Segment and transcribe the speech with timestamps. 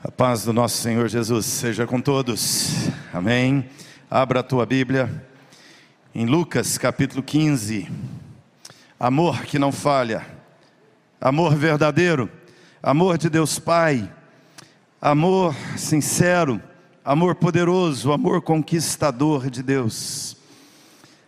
[0.00, 2.88] A paz do nosso Senhor Jesus seja com todos.
[3.12, 3.68] Amém.
[4.08, 5.26] Abra a tua Bíblia
[6.14, 7.90] em Lucas capítulo 15.
[9.00, 10.24] Amor que não falha,
[11.20, 12.30] amor verdadeiro,
[12.80, 14.08] amor de Deus Pai,
[15.02, 16.62] amor sincero,
[17.04, 20.36] amor poderoso, amor conquistador de Deus,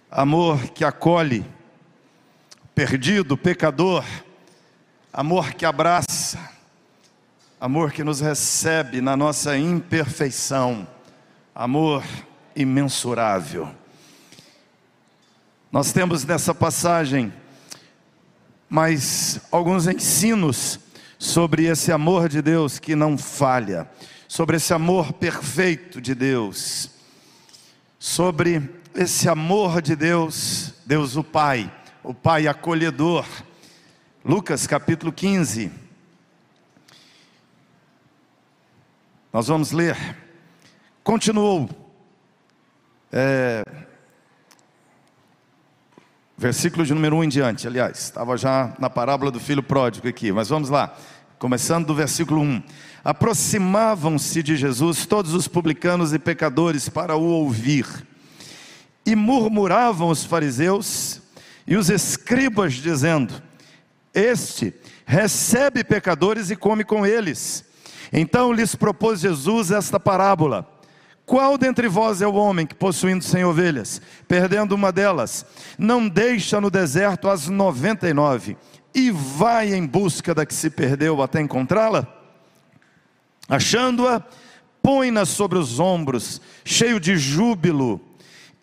[0.08, 1.44] amor que acolhe,
[2.72, 4.04] perdido, pecador,
[5.12, 6.19] amor que abraça
[7.60, 10.88] amor que nos recebe na nossa imperfeição,
[11.54, 12.02] amor
[12.56, 13.68] imensurável.
[15.70, 17.30] Nós temos nessa passagem
[18.66, 20.80] mais alguns ensinos
[21.18, 23.86] sobre esse amor de Deus que não falha,
[24.26, 26.88] sobre esse amor perfeito de Deus,
[27.98, 31.70] sobre esse amor de Deus, Deus o Pai,
[32.02, 33.26] o Pai acolhedor.
[34.24, 35.89] Lucas capítulo 15
[39.32, 39.96] Nós vamos ler.
[41.04, 41.70] Continuou.
[43.12, 43.62] É,
[46.36, 50.32] versículo de número 1 em diante, aliás, estava já na parábola do filho pródigo aqui,
[50.32, 50.96] mas vamos lá,
[51.38, 52.62] começando do versículo 1.
[53.04, 57.86] Aproximavam-se de Jesus todos os publicanos e pecadores para o ouvir,
[59.06, 61.20] e murmuravam os fariseus
[61.68, 63.40] e os escribas, dizendo:
[64.12, 64.74] Este
[65.06, 67.69] recebe pecadores e come com eles.
[68.12, 70.68] Então lhes propôs Jesus esta parábola:
[71.24, 75.46] Qual dentre vós é o homem que, possuindo cem ovelhas, perdendo uma delas,
[75.78, 78.56] não deixa no deserto as noventa e nove
[78.94, 82.06] e vai em busca da que se perdeu até encontrá-la?
[83.48, 84.22] Achando-a,
[84.82, 88.00] põe-na sobre os ombros, cheio de júbilo,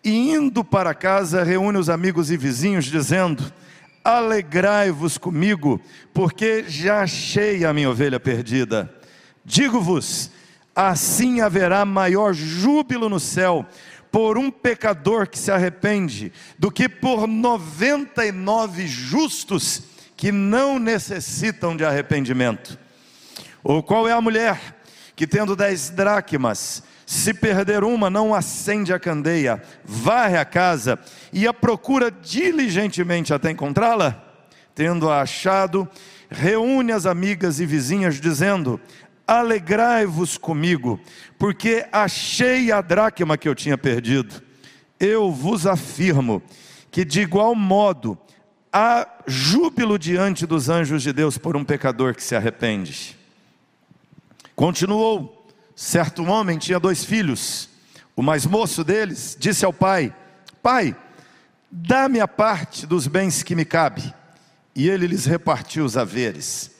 [0.04, 3.52] e indo para casa, reúne os amigos e vizinhos, dizendo:
[4.04, 5.80] Alegrai-vos comigo,
[6.14, 8.97] porque já achei a minha ovelha perdida.
[9.48, 10.30] Digo-vos,
[10.76, 13.64] assim haverá maior júbilo no céu
[14.12, 19.84] por um pecador que se arrepende, do que por 99 justos
[20.18, 22.78] que não necessitam de arrependimento.
[23.64, 24.76] Ou qual é a mulher
[25.16, 30.98] que, tendo dez dracmas, se perder uma, não acende a candeia, varre a casa
[31.32, 34.22] e a procura diligentemente até encontrá-la?
[34.74, 35.88] Tendo-a achado,
[36.30, 38.80] reúne as amigas e vizinhas, dizendo:
[39.28, 40.98] Alegrai-vos comigo,
[41.38, 44.42] porque achei a dracma que eu tinha perdido.
[44.98, 46.42] Eu vos afirmo
[46.90, 48.18] que de igual modo
[48.72, 53.18] há júbilo diante dos anjos de Deus por um pecador que se arrepende.
[54.56, 55.46] Continuou:
[55.76, 57.68] certo homem tinha dois filhos.
[58.16, 60.12] O mais moço deles disse ao pai:
[60.62, 60.96] Pai,
[61.70, 64.14] dá-me a parte dos bens que me cabe.
[64.74, 66.77] E ele lhes repartiu os haveres.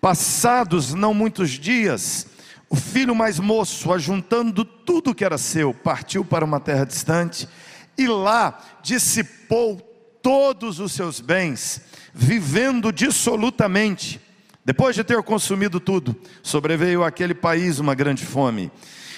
[0.00, 2.26] Passados não muitos dias,
[2.70, 7.48] o filho mais moço, ajuntando tudo que era seu, partiu para uma terra distante
[7.96, 9.76] e lá dissipou
[10.22, 11.80] todos os seus bens,
[12.14, 14.20] vivendo dissolutamente.
[14.64, 18.70] Depois de ter consumido tudo, sobreveio àquele país uma grande fome,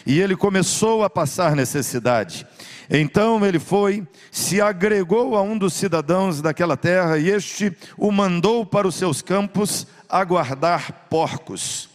[0.06, 2.46] e ele começou a passar necessidade.
[2.88, 8.64] Então ele foi, se agregou a um dos cidadãos daquela terra, e este o mandou
[8.64, 11.88] para os seus campos a guardar porcos.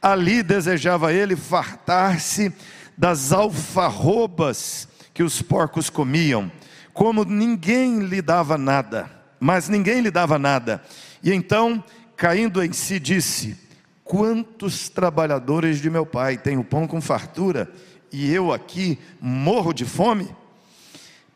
[0.00, 2.52] Ali desejava ele fartar-se
[2.96, 6.50] das alfarrobas que os porcos comiam,
[6.92, 10.82] como ninguém lhe dava nada, mas ninguém lhe dava nada.
[11.22, 11.82] E então,
[12.16, 13.56] caindo em si, disse:
[14.04, 17.70] Quantos trabalhadores de meu pai têm o pão com fartura,
[18.12, 20.28] e eu aqui morro de fome?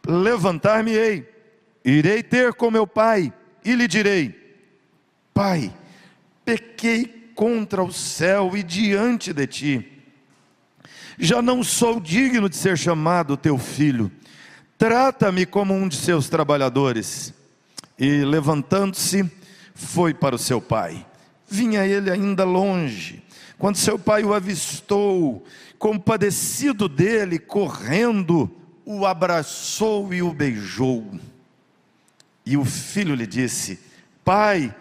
[0.07, 1.29] Levantar-me-ei,
[1.85, 3.33] irei ter com meu pai,
[3.65, 4.35] e lhe direi:
[5.33, 5.73] Pai,
[6.45, 10.03] pequei contra o céu e diante de ti.
[11.19, 14.11] Já não sou digno de ser chamado teu filho.
[14.77, 17.33] Trata-me como um de seus trabalhadores.
[17.99, 19.31] E levantando-se,
[19.75, 21.07] foi para o seu pai.
[21.49, 23.23] Vinha ele ainda longe.
[23.59, 25.45] Quando seu pai o avistou,
[25.79, 28.51] compadecido dele, correndo,
[28.85, 31.09] o abraçou e o beijou.
[32.45, 33.79] E o filho lhe disse:
[34.25, 34.75] Pai,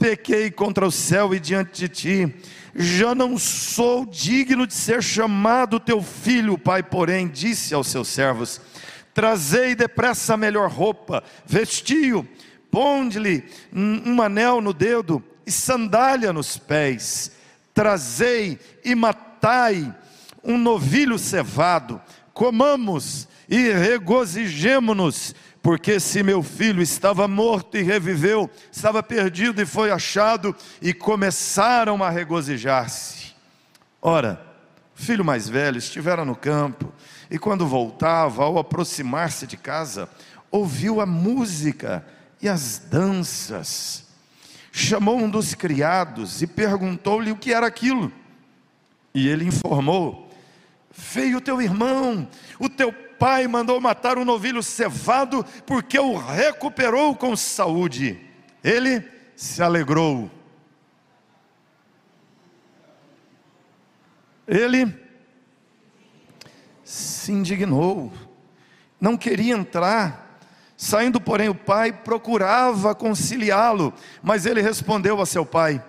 [0.00, 2.34] pequei contra o céu e diante de ti,
[2.74, 6.54] já não sou digno de ser chamado teu filho.
[6.54, 8.60] O pai, porém, disse aos seus servos:
[9.12, 12.26] Trazei depressa a melhor roupa, vestiu,
[12.70, 17.32] ponde-lhe um anel no dedo e sandália nos pés.
[17.74, 19.94] Trazei e matai
[20.42, 22.00] um novilho cevado,
[22.32, 29.90] comamos e regozijemo-nos porque se meu filho estava morto e reviveu, estava perdido e foi
[29.90, 33.34] achado, e começaram a regozijar-se.
[34.00, 34.40] Ora,
[34.96, 36.92] o filho mais velho estivera no campo,
[37.30, 40.08] e quando voltava, ao aproximar-se de casa,
[40.50, 42.04] ouviu a música
[42.40, 44.06] e as danças.
[44.72, 48.10] Chamou um dos criados e perguntou-lhe o que era aquilo.
[49.14, 50.30] E ele informou:
[50.96, 52.28] Veio o teu irmão,
[52.58, 58.18] o teu pai mandou matar um novilho cevado, porque o recuperou com saúde.
[58.64, 59.06] Ele
[59.36, 60.30] se alegrou.
[64.48, 64.98] Ele
[66.82, 68.10] se indignou,
[68.98, 70.40] não queria entrar.
[70.74, 75.84] Saindo, porém, o pai procurava conciliá-lo, mas ele respondeu a seu pai: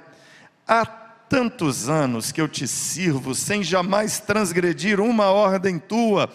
[0.67, 0.85] Há
[1.31, 6.29] tantos anos que eu te sirvo, sem jamais transgredir uma ordem tua,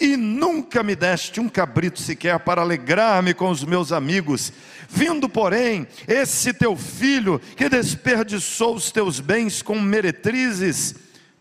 [0.00, 4.52] e nunca me deste um cabrito sequer para alegrar-me com os meus amigos.
[4.88, 10.94] Vindo, porém, esse teu filho, que desperdiçou os teus bens com meretrizes,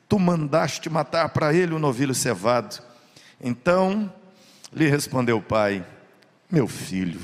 [0.07, 2.81] tu mandaste matar para ele o um novilho cevado.
[3.39, 4.12] Então
[4.74, 5.86] lhe respondeu o pai:
[6.50, 7.19] Meu filho,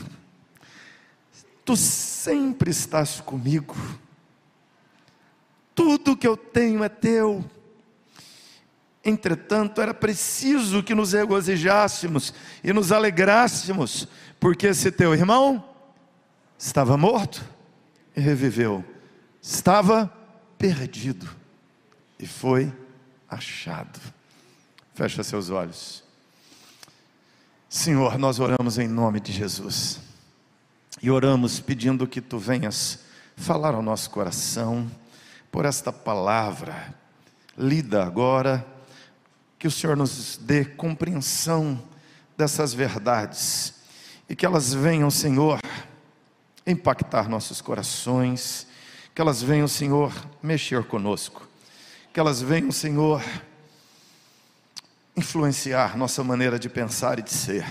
[1.63, 3.75] tu sempre estás comigo,
[5.75, 7.45] tudo que eu tenho é teu.
[9.07, 14.05] Entretanto, era preciso que nos regozijássemos e nos alegrássemos,
[14.37, 15.63] porque esse teu irmão
[16.59, 17.41] estava morto
[18.13, 18.83] e reviveu,
[19.41, 20.11] estava
[20.57, 21.25] perdido
[22.19, 22.69] e foi
[23.29, 23.97] achado.
[24.93, 26.03] Fecha seus olhos.
[27.69, 30.01] Senhor, nós oramos em nome de Jesus.
[31.01, 32.99] E oramos pedindo que tu venhas
[33.37, 34.91] falar ao nosso coração
[35.49, 36.93] por esta palavra
[37.57, 38.65] lida agora,
[39.57, 41.81] que o Senhor nos dê compreensão
[42.37, 43.73] dessas verdades
[44.29, 45.59] e que elas venham, Senhor,
[46.65, 48.67] impactar nossos corações,
[49.15, 51.47] que elas venham, Senhor, mexer conosco
[52.17, 53.23] que elas venham, Senhor,
[55.15, 57.63] influenciar nossa maneira de pensar e de ser.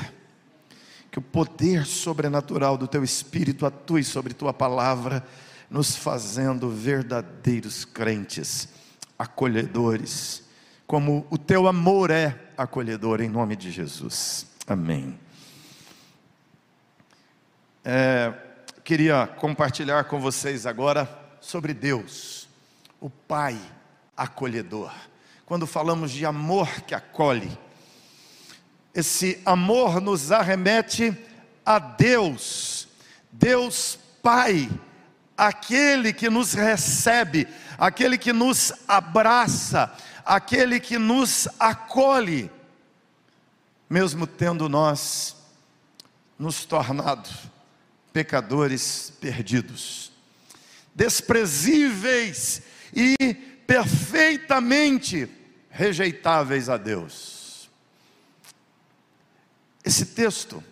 [1.11, 5.27] Que o poder sobrenatural do Teu Espírito atue sobre Tua palavra,
[5.69, 8.69] nos fazendo verdadeiros crentes,
[9.19, 10.45] acolhedores,
[10.87, 14.47] como o Teu amor é acolhedor, em nome de Jesus.
[14.67, 15.19] Amém.
[17.85, 18.33] É,
[18.85, 21.09] queria compartilhar com vocês agora
[21.41, 22.49] sobre Deus,
[23.01, 23.59] o Pai
[24.17, 24.93] acolhedor.
[25.45, 27.57] Quando falamos de amor que acolhe,
[28.95, 31.17] esse amor nos arremete
[31.65, 32.89] a Deus,
[33.31, 34.71] Deus Pai,
[35.37, 37.47] aquele que nos recebe,
[37.79, 39.93] aquele que nos abraça,
[40.27, 42.51] aquele que nos acolhe,
[43.89, 45.37] mesmo tendo nós
[46.37, 47.31] nos tornado
[48.13, 50.11] pecadores perdidos,
[50.93, 52.63] desprezíveis
[52.93, 53.17] e
[53.67, 55.29] perfeitamente
[55.71, 57.71] rejeitáveis a Deus.
[59.85, 60.65] Esse texto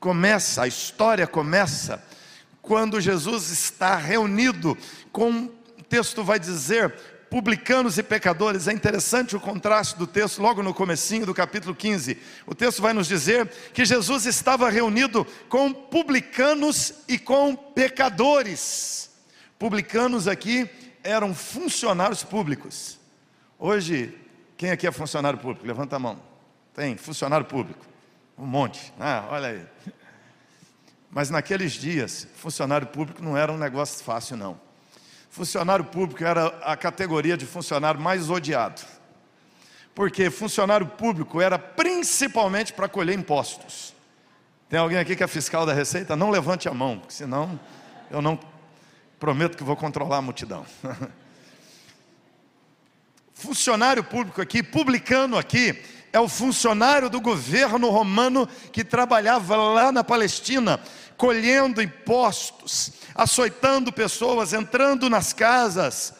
[0.00, 2.02] começa, a história começa,
[2.62, 4.78] quando Jesus está reunido
[5.10, 6.94] com, o texto vai dizer,
[7.32, 8.68] publicanos e pecadores.
[8.68, 12.18] É interessante o contraste do texto, logo no comecinho do capítulo 15.
[12.46, 19.10] O texto vai nos dizer que Jesus estava reunido com publicanos e com pecadores.
[19.58, 20.68] Publicanos aqui
[21.02, 23.00] eram funcionários públicos.
[23.58, 24.14] Hoje,
[24.58, 25.66] quem aqui é funcionário público?
[25.66, 26.20] Levanta a mão.
[26.74, 27.86] Tem funcionário público.
[28.36, 28.92] Um monte.
[29.00, 29.66] Ah, olha aí.
[31.10, 34.71] Mas naqueles dias, funcionário público não era um negócio fácil, não.
[35.32, 38.80] Funcionário público era a categoria de funcionário mais odiado.
[39.94, 43.92] Porque funcionário público era principalmente para colher impostos.
[44.68, 46.14] Tem alguém aqui que é fiscal da Receita?
[46.14, 47.58] Não levante a mão, porque senão
[48.10, 48.38] eu não
[49.22, 50.66] Prometo que vou controlar a multidão.
[53.32, 55.80] funcionário público aqui, publicano aqui,
[56.12, 60.80] é o funcionário do governo romano que trabalhava lá na Palestina,
[61.16, 66.14] colhendo impostos, açoitando pessoas, entrando nas casas,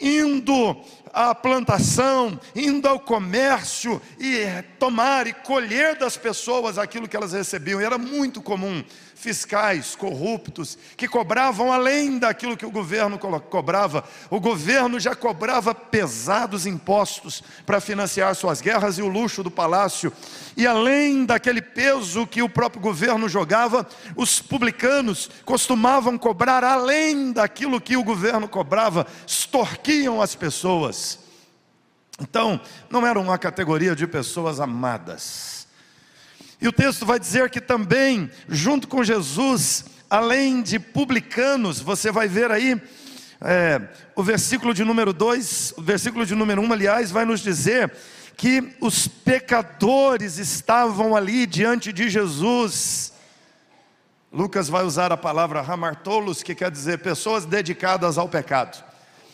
[0.00, 0.76] indo
[1.12, 7.80] à plantação, indo ao comércio e tomar e colher das pessoas aquilo que elas recebiam.
[7.80, 8.82] Era muito comum
[9.20, 14.02] fiscais corruptos que cobravam além daquilo que o governo cobrava.
[14.30, 20.10] O governo já cobrava pesados impostos para financiar suas guerras e o luxo do palácio.
[20.56, 23.86] E além daquele peso que o próprio governo jogava,
[24.16, 31.18] os publicanos costumavam cobrar além daquilo que o governo cobrava, extorquiam as pessoas.
[32.18, 32.58] Então,
[32.88, 35.59] não era uma categoria de pessoas amadas
[36.60, 42.28] e o texto vai dizer que também, junto com Jesus, além de publicanos, você vai
[42.28, 42.80] ver aí
[43.42, 43.80] É,
[44.14, 47.90] o versículo de número 2, o versículo de número 1, um, aliás, vai nos dizer
[48.36, 53.14] que os pecadores estavam ali diante de Jesus.
[54.30, 58.84] Lucas vai usar a palavra hamartolos, que quer dizer pessoas dedicadas ao pecado.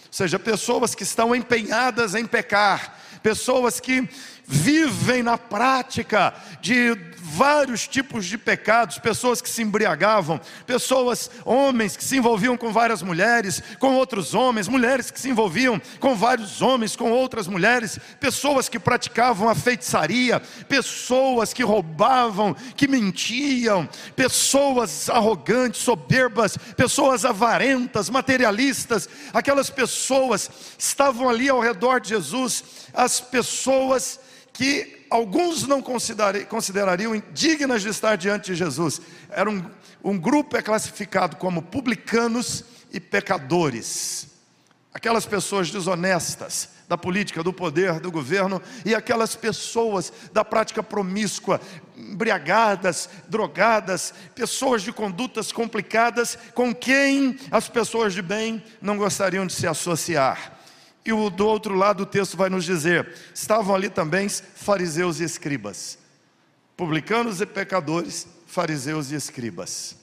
[0.05, 4.09] Ou seja, pessoas que estão empenhadas em pecar, pessoas que
[4.47, 6.97] vivem na prática de
[7.29, 13.03] vários tipos de pecados, pessoas que se embriagavam, pessoas, homens que se envolviam com várias
[13.03, 18.69] mulheres, com outros homens, mulheres que se envolviam com vários homens, com outras mulheres, pessoas
[18.69, 29.09] que praticavam a feitiçaria, pessoas que roubavam, que mentiam, pessoas arrogantes, soberbas, pessoas avarentas, materialistas,
[29.35, 30.49] aquelas pessoas
[30.79, 32.63] estavam ali ao redor de Jesus,
[32.95, 34.21] as pessoas
[34.57, 39.03] que alguns não considerariam dignas de estar diante de Jesus.
[39.31, 39.63] Era um,
[40.03, 44.29] um grupo é classificado como publicanos e pecadores.
[44.95, 51.61] Aquelas pessoas desonestas da política, do poder, do governo, e aquelas pessoas da prática promíscua,
[51.95, 59.53] embriagadas, drogadas, pessoas de condutas complicadas, com quem as pessoas de bem não gostariam de
[59.53, 60.56] se associar.
[61.07, 65.25] E o, do outro lado o texto vai nos dizer: estavam ali também fariseus e
[65.25, 65.97] escribas,
[66.77, 69.97] publicanos e pecadores, fariseus e escribas.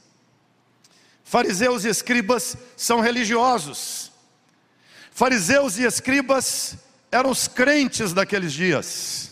[1.25, 4.11] Fariseus e escribas são religiosos.
[5.11, 6.77] Fariseus e escribas
[7.11, 9.31] eram os crentes daqueles dias.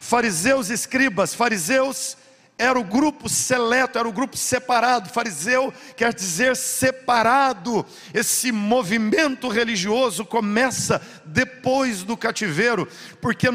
[0.00, 2.16] Fariseus e escribas, fariseus
[2.62, 5.10] era o grupo seleto, era o grupo separado.
[5.10, 7.84] Fariseu quer dizer separado.
[8.14, 12.86] Esse movimento religioso começa depois do cativeiro,
[13.20, 13.50] porque é,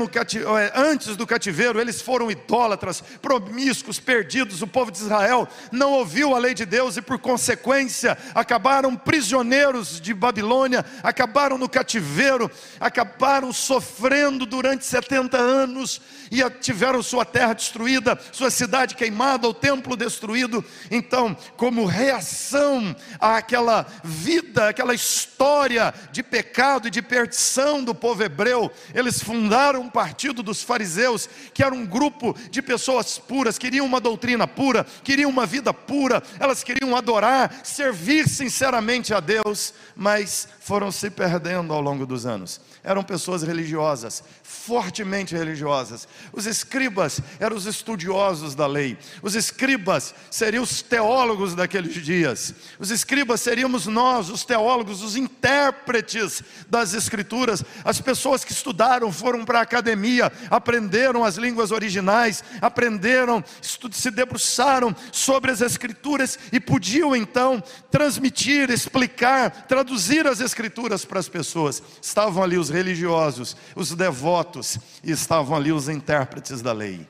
[0.76, 4.62] antes do cativeiro eles foram idólatras, promíscuos, perdidos.
[4.62, 10.02] O povo de Israel não ouviu a lei de Deus e, por consequência, acabaram prisioneiros
[10.02, 18.20] de Babilônia, acabaram no cativeiro, acabaram sofrendo durante 70 anos e tiveram sua terra destruída,
[18.34, 20.66] sua cidade queimada, o templo destruído.
[20.92, 28.72] Então, como reação àquela vida, aquela história de pecado e de perdição do povo hebreu,
[28.94, 34.02] eles fundaram um partido dos fariseus, que era um grupo de pessoas puras, queriam uma
[34.02, 40.92] doutrina pura, queriam uma vida pura, elas queriam adorar, servir sinceramente a Deus, mas foram
[40.92, 42.60] se perdendo ao longo dos anos.
[42.88, 46.08] Eram pessoas religiosas, fortemente religiosas.
[46.32, 48.98] Os escribas eram os estudiosos da lei.
[49.22, 52.54] Os escribas seriam os teólogos daqueles dias.
[52.80, 57.62] Os escribas seríamos nós, os teólogos, os intérpretes das escrituras.
[57.84, 63.44] As pessoas que estudaram, foram para a academia, aprenderam as línguas originais, aprenderam,
[63.92, 71.28] se debruçaram sobre as escrituras e podiam então transmitir, explicar, traduzir as escrituras para as
[71.28, 71.84] pessoas.
[72.02, 77.08] Estavam ali os religiosos, os devotos e estavam ali os intérpretes da lei.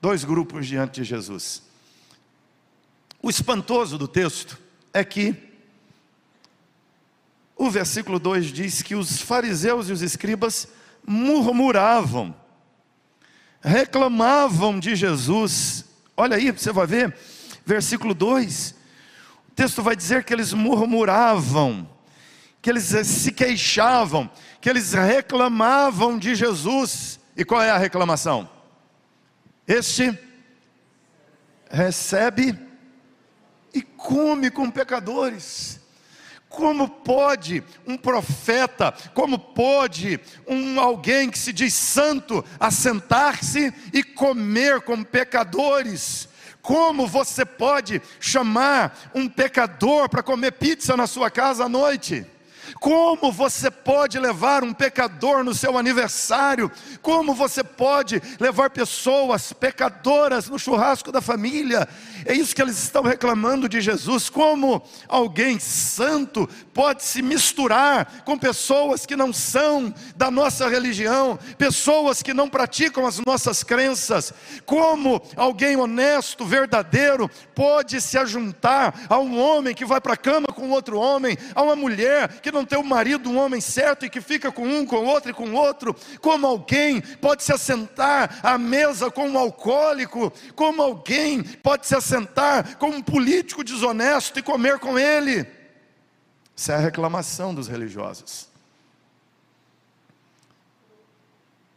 [0.00, 1.62] Dois grupos diante de Jesus.
[3.20, 4.58] O espantoso do texto
[4.92, 5.34] é que
[7.56, 10.68] o versículo 2 diz que os fariseus e os escribas
[11.04, 12.34] murmuravam,
[13.60, 15.84] reclamavam de Jesus.
[16.16, 17.16] Olha aí, você vai ver,
[17.66, 18.74] versículo 2.
[19.48, 21.88] O texto vai dizer que eles murmuravam,
[22.68, 27.18] que eles se queixavam, que eles reclamavam de Jesus.
[27.34, 28.46] E qual é a reclamação?
[29.66, 30.18] Este
[31.70, 32.58] recebe
[33.72, 35.80] e come com pecadores.
[36.46, 44.82] Como pode um profeta, como pode um alguém que se diz santo assentar-se e comer
[44.82, 46.28] com pecadores?
[46.60, 52.26] Como você pode chamar um pecador para comer pizza na sua casa à noite?
[52.80, 56.70] Como você pode levar um pecador no seu aniversário?
[57.02, 61.88] Como você pode levar pessoas pecadoras no churrasco da família?
[62.24, 64.28] É isso que eles estão reclamando de Jesus.
[64.28, 72.22] Como alguém santo pode se misturar com pessoas que não são da nossa religião, pessoas
[72.22, 74.32] que não praticam as nossas crenças?
[74.64, 80.48] Como alguém honesto, verdadeiro, pode se ajuntar a um homem que vai para a cama
[80.48, 84.10] com outro homem, a uma mulher que não tem um marido, um homem certo e
[84.10, 85.94] que fica com um, com outro e com outro?
[86.20, 90.32] Como alguém pode se assentar à mesa com um alcoólico?
[90.54, 95.46] Como alguém pode se assentar sentar com um político desonesto e comer com ele.
[96.56, 98.48] Isso é a reclamação dos religiosos.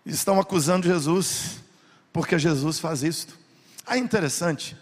[0.05, 1.59] Estão acusando Jesus,
[2.11, 3.37] porque Jesus faz isto.
[3.85, 4.75] Ah, interessante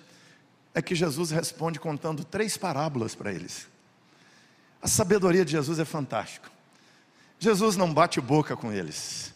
[0.73, 3.67] é que Jesus responde contando três parábolas para eles.
[4.81, 6.49] A sabedoria de Jesus é fantástica.
[7.39, 9.33] Jesus não bate boca com eles.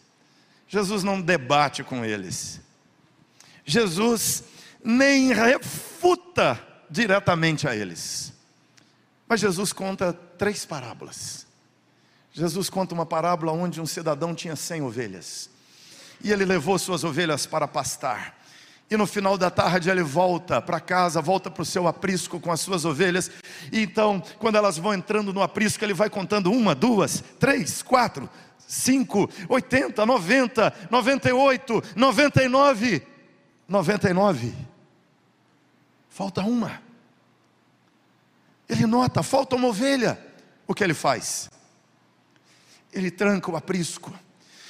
[0.67, 2.59] Jesus não debate com eles.
[3.65, 4.43] Jesus
[4.83, 8.33] nem refuta diretamente a eles.
[9.27, 11.45] Mas Jesus conta três parábolas.
[12.31, 15.49] Jesus conta uma parábola onde um cidadão tinha cem ovelhas.
[16.21, 18.42] E ele levou suas ovelhas para pastar.
[18.91, 22.51] E no final da tarde ele volta para casa, volta para o seu aprisco com
[22.51, 23.31] as suas ovelhas.
[23.71, 28.29] E então, quando elas vão entrando no aprisco, ele vai contando uma, duas, três, quatro,
[28.67, 33.01] cinco, oitenta, noventa, noventa e oito, noventa e nove,
[33.67, 34.53] noventa e nove.
[36.09, 36.81] Falta uma.
[38.69, 40.19] Ele nota, falta uma ovelha.
[40.67, 41.49] O que ele faz?
[42.91, 44.13] Ele tranca o aprisco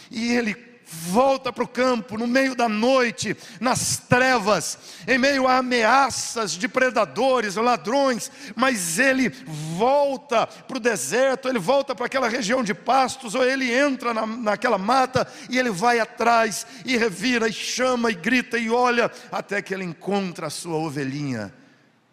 [0.10, 5.58] e ele volta para o campo no meio da noite, nas trevas, em meio a
[5.58, 9.30] ameaças de predadores, ladrões, mas ele
[9.78, 14.26] volta para o deserto, ele volta para aquela região de pastos, ou ele entra na,
[14.26, 19.62] naquela mata e ele vai atrás e revira e chama e grita e olha até
[19.62, 21.54] que ele encontra a sua ovelhinha.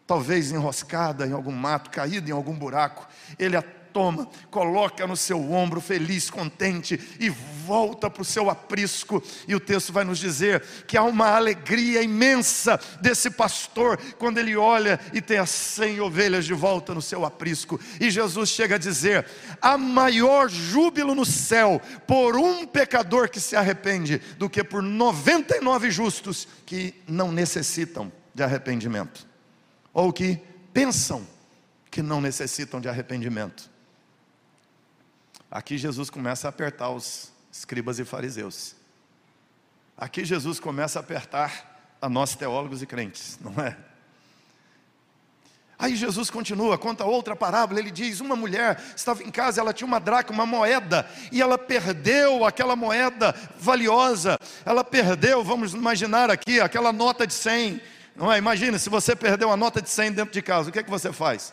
[0.06, 3.06] Talvez enroscada em algum mato, caída em algum buraco,
[3.38, 3.56] ele
[3.92, 9.22] toma, coloca no seu ombro, feliz, contente, e volta para o seu aprisco.
[9.46, 14.56] E o texto vai nos dizer que há uma alegria imensa desse pastor quando ele
[14.56, 17.80] olha e tem as cem ovelhas de volta no seu aprisco.
[18.00, 19.26] E Jesus chega a dizer:
[19.60, 25.90] há maior júbilo no céu por um pecador que se arrepende do que por 99
[25.90, 29.26] justos que não necessitam de arrependimento,
[29.92, 30.38] ou que
[30.72, 31.26] pensam
[31.90, 33.68] que não necessitam de arrependimento.
[35.50, 38.76] Aqui Jesus começa a apertar os escribas e fariseus.
[39.96, 43.76] Aqui Jesus começa a apertar a nós teólogos e crentes, não é?
[45.76, 47.80] Aí Jesus continua, conta outra parábola.
[47.80, 51.58] Ele diz: Uma mulher estava em casa, ela tinha uma dracma, uma moeda, e ela
[51.58, 54.38] perdeu aquela moeda valiosa.
[54.64, 57.80] Ela perdeu, vamos imaginar aqui, aquela nota de 100.
[58.14, 58.38] Não é?
[58.38, 60.90] Imagina, se você perdeu uma nota de 100 dentro de casa, o que é que
[60.90, 61.52] você faz?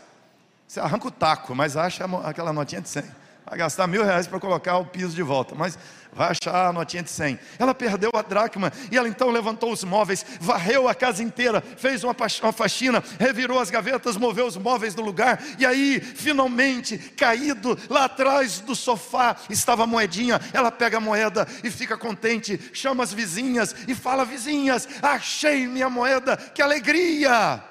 [0.68, 4.40] Você arranca o taco, mas acha aquela notinha de 100 vai gastar mil reais para
[4.42, 5.80] colocar o piso de volta, mas
[6.12, 7.40] vai achar a notinha de 100.
[7.58, 12.04] Ela perdeu a dracma e ela então levantou os móveis, varreu a casa inteira, fez
[12.04, 17.78] uma, uma faxina, revirou as gavetas, moveu os móveis do lugar e aí, finalmente, caído
[17.90, 20.42] lá atrás do sofá, estava a moedinha.
[20.52, 25.90] Ela pega a moeda e fica contente, chama as vizinhas e fala: Vizinhas, achei minha
[25.90, 27.64] moeda, que alegria!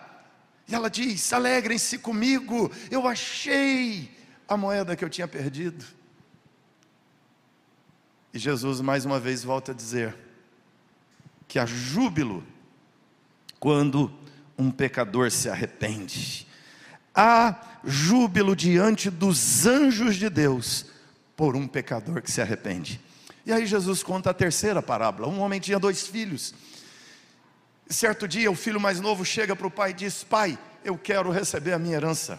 [0.66, 4.15] E ela diz: Alegrem-se comigo, eu achei
[4.48, 5.84] a moeda que eu tinha perdido.
[8.32, 10.14] E Jesus mais uma vez volta a dizer
[11.48, 12.44] que há júbilo
[13.58, 14.12] quando
[14.58, 16.46] um pecador se arrepende.
[17.14, 20.86] Há júbilo diante dos anjos de Deus
[21.36, 23.00] por um pecador que se arrepende.
[23.44, 25.28] E aí Jesus conta a terceira parábola.
[25.28, 26.52] Um homem tinha dois filhos.
[27.88, 31.30] Certo dia, o filho mais novo chega para o pai e diz: Pai, eu quero
[31.30, 32.38] receber a minha herança.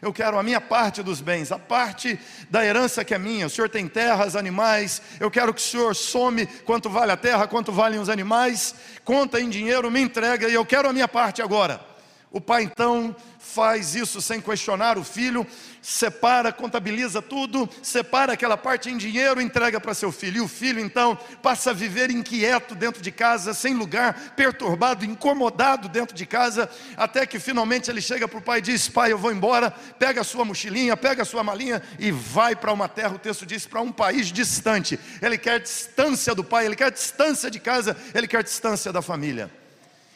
[0.00, 3.46] Eu quero a minha parte dos bens, a parte da herança que é minha.
[3.46, 5.02] O Senhor tem terras, animais.
[5.18, 8.74] Eu quero que o Senhor some quanto vale a terra, quanto valem os animais.
[9.04, 11.97] Conta em dinheiro, me entrega e eu quero a minha parte agora.
[12.30, 15.46] O pai então faz isso sem questionar o filho,
[15.80, 20.36] separa, contabiliza tudo, separa aquela parte em dinheiro, entrega para seu filho.
[20.36, 25.88] E o filho então passa a viver inquieto dentro de casa, sem lugar, perturbado, incomodado
[25.88, 29.18] dentro de casa, até que finalmente ele chega para o pai e diz: Pai, eu
[29.18, 33.14] vou embora, pega a sua mochilinha, pega a sua malinha e vai para uma terra.
[33.14, 35.00] O texto diz: para um país distante.
[35.22, 39.50] Ele quer distância do pai, ele quer distância de casa, ele quer distância da família.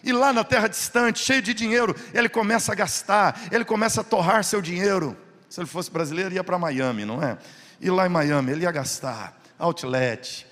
[0.04, 4.04] E lá na terra distante, cheio de dinheiro, ele começa a gastar, ele começa a
[4.04, 5.16] torrar seu dinheiro.
[5.48, 7.38] Se ele fosse brasileiro, ia para Miami, não é?
[7.80, 10.46] E lá em Miami, ele ia gastar outlet,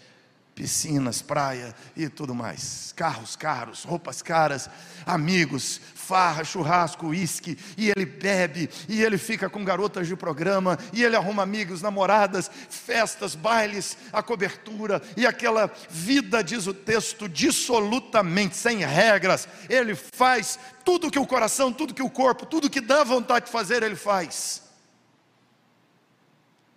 [0.54, 2.92] piscinas, praia e tudo mais.
[2.94, 4.68] Carros caros, roupas caras,
[5.06, 11.04] amigos, farra, churrasco, uísque, e ele bebe, e ele fica com garotas de programa, e
[11.04, 18.56] ele arruma amigos, namoradas, festas, bailes, a cobertura, e aquela vida, diz o texto, dissolutamente,
[18.56, 19.46] sem regras.
[19.68, 23.52] Ele faz tudo que o coração, tudo que o corpo, tudo que dá vontade de
[23.52, 24.64] fazer, ele faz.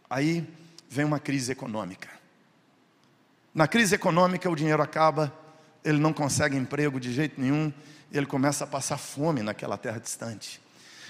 [0.07, 0.47] Aí
[0.87, 2.07] vem uma crise econômica.
[3.51, 5.33] Na crise econômica, o dinheiro acaba,
[5.83, 7.73] ele não consegue emprego de jeito nenhum,
[8.17, 10.61] ele começa a passar fome naquela terra distante.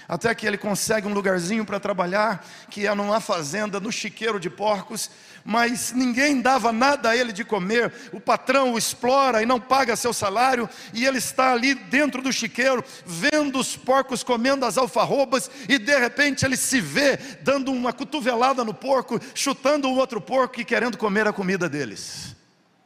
[0.08, 4.50] até que ele consegue um lugarzinho para trabalhar, que é numa fazenda, no chiqueiro de
[4.50, 5.10] porcos,
[5.44, 9.96] mas ninguém dava nada a ele de comer, o patrão o explora e não paga
[9.96, 15.50] seu salário, e ele está ali dentro do chiqueiro, vendo os porcos comendo as alfarrobas,
[15.68, 20.60] e de repente ele se vê dando uma cotovelada no porco, chutando o outro porco
[20.60, 22.34] e querendo comer a comida deles.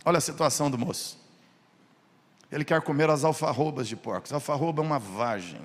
[0.05, 1.28] Olha a situação do moço.
[2.51, 4.33] Ele quer comer as alfarrobas de porcos.
[4.33, 5.61] Alfarroba é uma vagem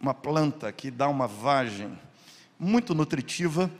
[0.00, 1.98] uma planta que dá uma vagem
[2.58, 3.70] muito nutritiva,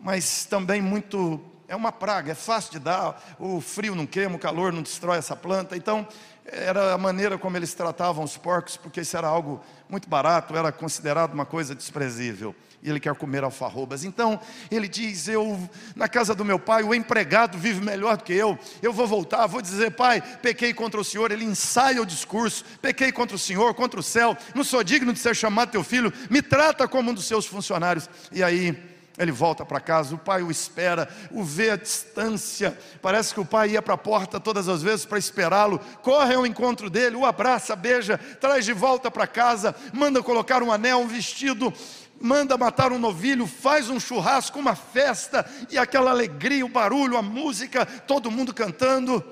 [0.00, 4.38] mas também muito é uma praga, é fácil de dar, o frio não queima, o
[4.38, 5.76] calor não destrói essa planta.
[5.76, 6.08] Então,
[6.46, 10.72] era a maneira como eles tratavam os porcos, porque isso era algo muito barato, era
[10.72, 12.54] considerado uma coisa desprezível.
[12.82, 14.04] E ele quer comer alfarrobas.
[14.04, 15.58] Então, ele diz: Eu,
[15.96, 18.56] na casa do meu pai, o empregado vive melhor do que eu.
[18.80, 21.32] Eu vou voltar, vou dizer, pai, pequei contra o Senhor.
[21.32, 24.36] Ele ensaia o discurso: pequei contra o Senhor, contra o céu.
[24.54, 26.12] Não sou digno de ser chamado teu filho.
[26.30, 28.08] Me trata como um dos seus funcionários.
[28.30, 28.76] E aí,
[29.18, 32.78] ele volta para casa, o pai o espera, o vê à distância.
[33.02, 35.80] Parece que o pai ia para a porta todas as vezes para esperá-lo.
[36.02, 40.70] Corre ao encontro dele, o abraça, beija, traz de volta para casa, manda colocar um
[40.70, 41.74] anel, um vestido,
[42.20, 47.22] manda matar um novilho, faz um churrasco, uma festa, e aquela alegria, o barulho, a
[47.22, 49.24] música, todo mundo cantando.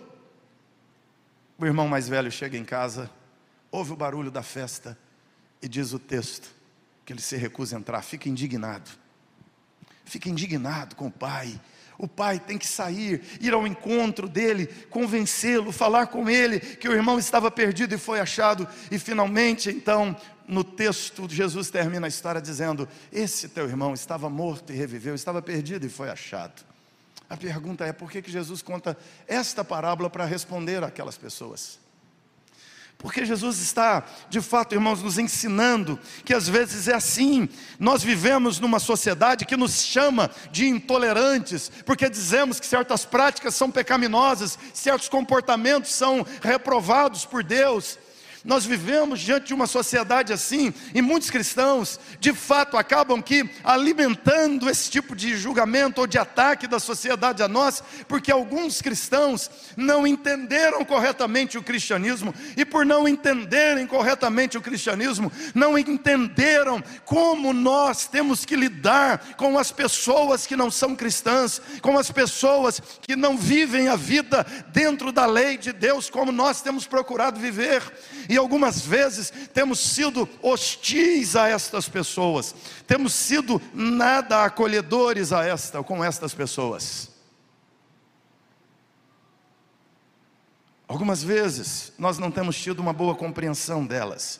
[1.58, 3.10] O irmão mais velho chega em casa,
[3.70, 4.98] ouve o barulho da festa
[5.62, 6.54] e diz o texto
[7.04, 9.06] que ele se recusa a entrar, fica indignado
[10.06, 11.60] fica indignado com o pai.
[11.98, 16.92] O pai tem que sair, ir ao encontro dele, convencê-lo, falar com ele que o
[16.92, 18.68] irmão estava perdido e foi achado.
[18.90, 20.16] E finalmente, então,
[20.48, 25.42] no texto, Jesus termina a história dizendo: Esse teu irmão estava morto e reviveu, estava
[25.42, 26.64] perdido e foi achado.
[27.28, 31.78] A pergunta é: por que, que Jesus conta esta parábola para responder aquelas pessoas?
[32.98, 37.46] Porque Jesus está, de fato, irmãos, nos ensinando que às vezes é assim.
[37.78, 43.70] Nós vivemos numa sociedade que nos chama de intolerantes, porque dizemos que certas práticas são
[43.70, 47.98] pecaminosas, certos comportamentos são reprovados por Deus.
[48.46, 54.70] Nós vivemos diante de uma sociedade assim, e muitos cristãos, de fato, acabam que alimentando
[54.70, 60.06] esse tipo de julgamento ou de ataque da sociedade a nós, porque alguns cristãos não
[60.06, 68.06] entenderam corretamente o cristianismo, e por não entenderem corretamente o cristianismo, não entenderam como nós
[68.06, 73.36] temos que lidar com as pessoas que não são cristãs, com as pessoas que não
[73.36, 77.82] vivem a vida dentro da lei de Deus, como nós temos procurado viver.
[78.28, 82.54] E e algumas vezes temos sido hostis a estas pessoas,
[82.86, 87.10] temos sido nada acolhedores a esta, com estas pessoas.
[90.86, 94.38] Algumas vezes nós não temos tido uma boa compreensão delas.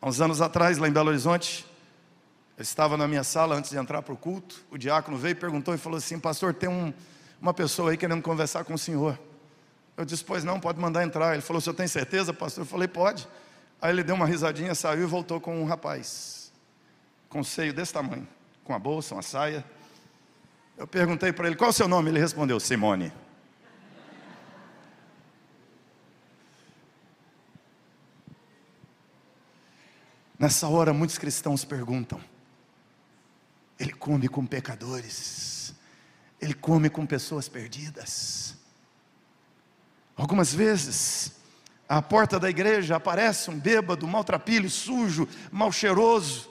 [0.00, 1.66] Há uns anos atrás, lá em Belo Horizonte,
[2.56, 4.64] eu estava na minha sala antes de entrar para o culto.
[4.70, 6.92] O diácono veio perguntou e falou assim: Pastor, tem um,
[7.40, 9.18] uma pessoa aí querendo conversar com o senhor.
[9.98, 11.32] Eu disse, pois não, pode mandar entrar.
[11.32, 12.62] Ele falou, o senhor tem certeza, pastor?
[12.62, 13.28] Eu falei, pode.
[13.82, 16.52] Aí ele deu uma risadinha, saiu e voltou com um rapaz,
[17.28, 18.26] com um seio desse tamanho,
[18.62, 19.64] com a bolsa, uma saia.
[20.76, 22.10] Eu perguntei para ele, qual é o seu nome?
[22.10, 23.12] Ele respondeu, Simone.
[30.38, 32.20] Nessa hora, muitos cristãos perguntam:
[33.80, 35.74] ele come com pecadores,
[36.40, 38.57] ele come com pessoas perdidas.
[40.28, 41.32] Algumas vezes,
[41.88, 46.50] à porta da igreja aparece um bêbado, maltrapilho, sujo, mal cheiroso.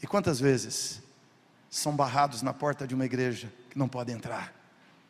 [0.00, 1.02] E quantas vezes
[1.68, 4.54] são barrados na porta de uma igreja que não podem entrar,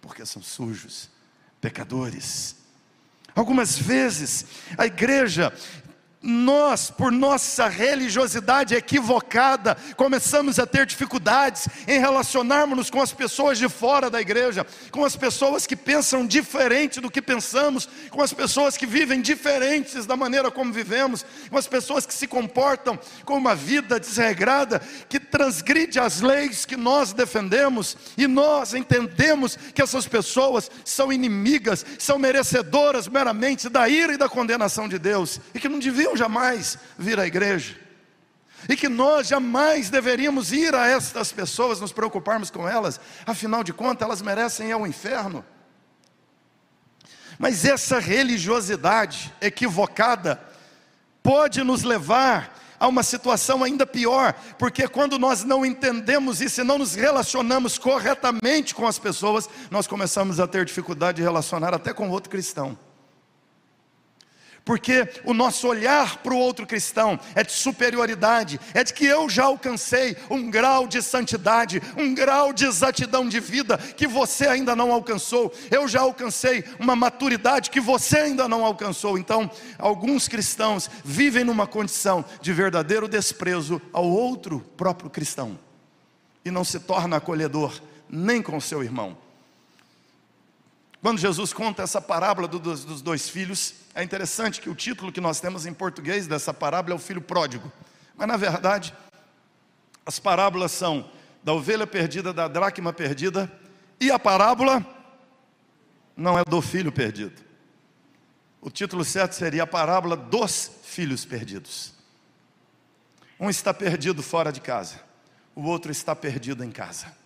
[0.00, 1.10] porque são sujos,
[1.60, 2.56] pecadores.
[3.36, 4.46] Algumas vezes
[4.78, 5.52] a igreja
[6.22, 13.68] nós, por nossa religiosidade equivocada, começamos a ter dificuldades em relacionarmos-nos com as pessoas de
[13.68, 18.76] fora da igreja, com as pessoas que pensam diferente do que pensamos, com as pessoas
[18.76, 23.56] que vivem diferentes da maneira como vivemos, com as pessoas que se comportam com uma
[23.56, 30.70] vida desregrada, que transgride as leis que nós defendemos, e nós entendemos que essas pessoas
[30.84, 35.80] são inimigas, são merecedoras meramente da ira e da condenação de Deus, e que não
[35.80, 37.76] deviam deveriam jamais vir à igreja,
[38.68, 43.72] e que nós jamais deveríamos ir a estas pessoas, nos preocuparmos com elas, afinal de
[43.72, 45.44] contas, elas merecem ir ao inferno.
[47.38, 50.40] Mas essa religiosidade equivocada
[51.22, 56.64] pode nos levar a uma situação ainda pior, porque quando nós não entendemos isso e
[56.64, 61.92] não nos relacionamos corretamente com as pessoas, nós começamos a ter dificuldade de relacionar até
[61.92, 62.78] com outro cristão.
[64.64, 69.28] Porque o nosso olhar para o outro cristão é de superioridade, é de que eu
[69.28, 74.76] já alcancei um grau de santidade, um grau de exatidão de vida que você ainda
[74.76, 75.52] não alcançou.
[75.70, 79.18] Eu já alcancei uma maturidade que você ainda não alcançou.
[79.18, 85.58] Então, alguns cristãos vivem numa condição de verdadeiro desprezo ao outro próprio cristão
[86.44, 89.16] e não se torna acolhedor nem com seu irmão.
[91.02, 95.40] Quando Jesus conta essa parábola dos dois filhos, é interessante que o título que nós
[95.40, 97.72] temos em português dessa parábola é o filho pródigo.
[98.16, 98.94] Mas na verdade,
[100.06, 101.10] as parábolas são
[101.42, 103.50] da ovelha perdida, da dracma perdida,
[104.00, 104.86] e a parábola
[106.16, 107.42] não é do filho perdido.
[108.60, 111.94] O título certo seria a parábola dos filhos perdidos.
[113.40, 115.00] Um está perdido fora de casa,
[115.52, 117.21] o outro está perdido em casa.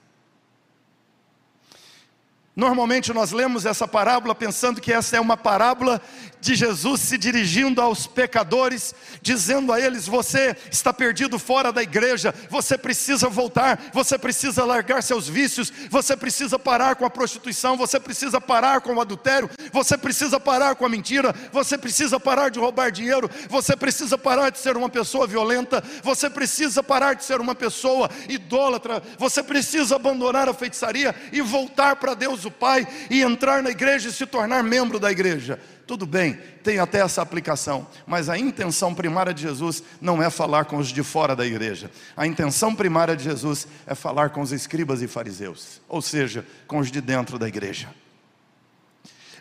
[2.57, 6.01] Normalmente nós lemos essa parábola pensando que essa é uma parábola
[6.41, 12.35] de Jesus se dirigindo aos pecadores, dizendo a eles: Você está perdido fora da igreja,
[12.49, 18.01] você precisa voltar, você precisa largar seus vícios, você precisa parar com a prostituição, você
[18.01, 22.59] precisa parar com o adultério, você precisa parar com a mentira, você precisa parar de
[22.59, 27.39] roubar dinheiro, você precisa parar de ser uma pessoa violenta, você precisa parar de ser
[27.39, 33.23] uma pessoa idólatra, você precisa abandonar a feitiçaria e voltar para Deus o Pai e
[33.23, 35.61] entrar na igreja e se tornar membro da igreja.
[35.87, 40.65] Tudo bem, tem até essa aplicação, mas a intenção primária de Jesus não é falar
[40.65, 41.91] com os de fora da igreja.
[42.17, 46.79] A intenção primária de Jesus é falar com os escribas e fariseus, ou seja, com
[46.79, 47.89] os de dentro da igreja.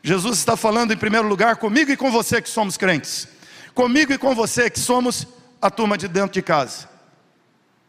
[0.04, 3.28] Jesus está falando em primeiro lugar comigo e com você que somos crentes,
[3.74, 5.28] comigo e com você que somos
[5.60, 6.88] a turma de dentro de casa.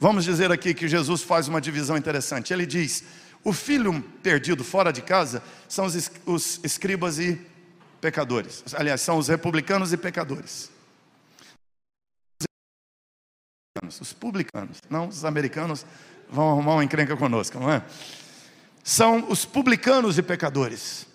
[0.01, 2.53] Vamos dizer aqui que Jesus faz uma divisão interessante.
[2.53, 3.05] Ele diz:
[3.47, 5.87] o filho perdido fora de casa são
[6.27, 7.41] os, escribas e
[8.01, 8.65] pecadores.
[8.75, 10.69] Aliás, são os republicanos e pecadores.
[14.01, 15.87] Os publicanos, não os americanos
[16.29, 17.85] vão arrumar uma encrenca conosco, não é?
[18.83, 21.07] São os publicanos e pecadores.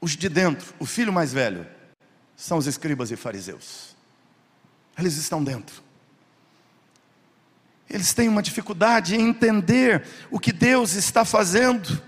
[0.00, 1.64] Os de dentro, o filho mais velho,
[2.34, 3.94] são os escribas e fariseus.
[4.98, 5.89] Eles estão dentro.
[7.90, 12.00] Eles têm uma dificuldade em entender o que Deus está fazendo.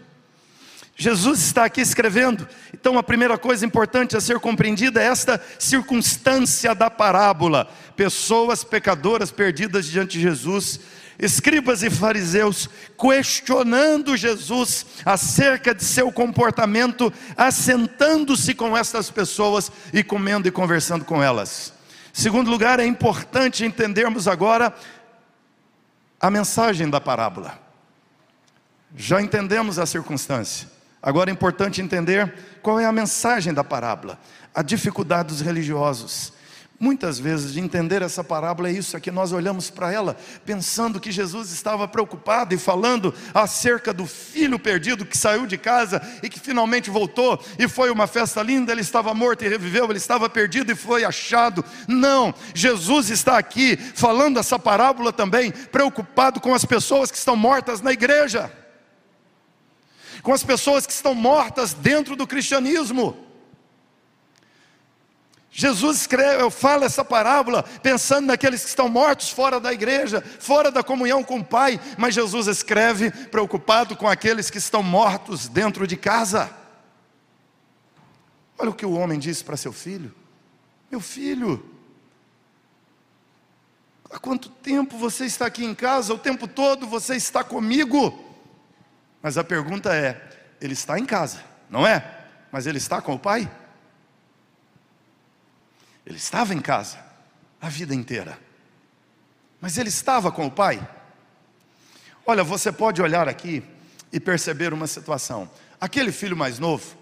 [0.95, 6.75] Jesus está aqui escrevendo, então a primeira coisa importante a ser compreendida é esta circunstância
[6.75, 10.79] da parábola: pessoas pecadoras perdidas diante de Jesus,
[11.19, 20.47] escribas e fariseus questionando Jesus acerca de seu comportamento, assentando-se com estas pessoas e comendo
[20.47, 21.73] e conversando com elas.
[22.13, 24.73] Segundo lugar, é importante entendermos agora
[26.23, 27.59] a mensagem da parábola.
[28.95, 30.69] Já entendemos a circunstância.
[31.03, 32.33] Agora é importante entender
[32.63, 34.21] qual é a mensagem da parábola,
[34.55, 36.33] a dificuldade dos religiosos.
[36.83, 40.99] Muitas vezes, de entender essa parábola, é isso, é que nós olhamos para ela pensando
[40.99, 46.29] que Jesus estava preocupado e falando acerca do filho perdido que saiu de casa e
[46.29, 48.73] que finalmente voltou e foi uma festa linda.
[48.73, 51.65] Ele estava morto e reviveu, ele estava perdido e foi achado.
[51.87, 57.81] Não, Jesus está aqui falando essa parábola também, preocupado com as pessoas que estão mortas
[57.81, 58.51] na igreja,
[60.21, 63.32] com as pessoas que estão mortas dentro do cristianismo.
[65.55, 70.83] Jesus escreve, fala essa parábola pensando naqueles que estão mortos fora da igreja, fora da
[70.83, 75.95] comunhão com o Pai, mas Jesus escreve preocupado com aqueles que estão mortos dentro de
[75.95, 76.51] casa.
[78.59, 80.15] Olha o que o homem disse para seu filho:
[80.91, 81.63] Meu filho,
[84.11, 86.15] há quanto tempo você está aqui em casa?
[86.15, 88.25] O tempo todo você está comigo.
[89.21, 90.19] Mas a pergunta é:
[90.63, 92.25] ele está em casa, não é?
[92.51, 93.51] Mas ele está com o Pai?
[96.07, 96.99] Ele estava em casa
[97.61, 98.39] a vida inteira.
[99.61, 100.87] Mas ele estava com o pai?
[102.27, 103.63] Olha, você pode olhar aqui
[104.13, 105.49] e perceber uma situação.
[105.81, 106.97] Aquele filho mais novo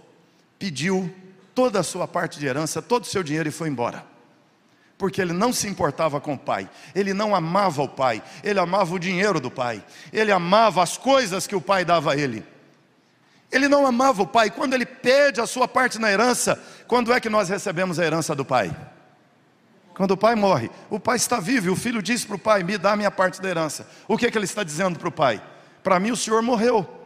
[0.58, 1.14] pediu
[1.54, 4.04] toda a sua parte de herança, todo o seu dinheiro e foi embora.
[4.96, 8.94] Porque ele não se importava com o pai, ele não amava o pai, ele amava
[8.94, 9.82] o dinheiro do pai,
[10.12, 12.46] ele amava as coisas que o pai dava a ele.
[13.50, 14.50] Ele não amava o pai.
[14.50, 18.34] Quando ele pede a sua parte na herança, quando é que nós recebemos a herança
[18.34, 18.74] do pai?
[19.94, 22.62] Quando o pai morre, o pai está vivo e o filho diz para o pai:
[22.62, 23.86] Me dá a minha parte da herança.
[24.06, 25.42] O que, é que ele está dizendo para o pai?
[25.82, 26.99] Para mim, o senhor morreu.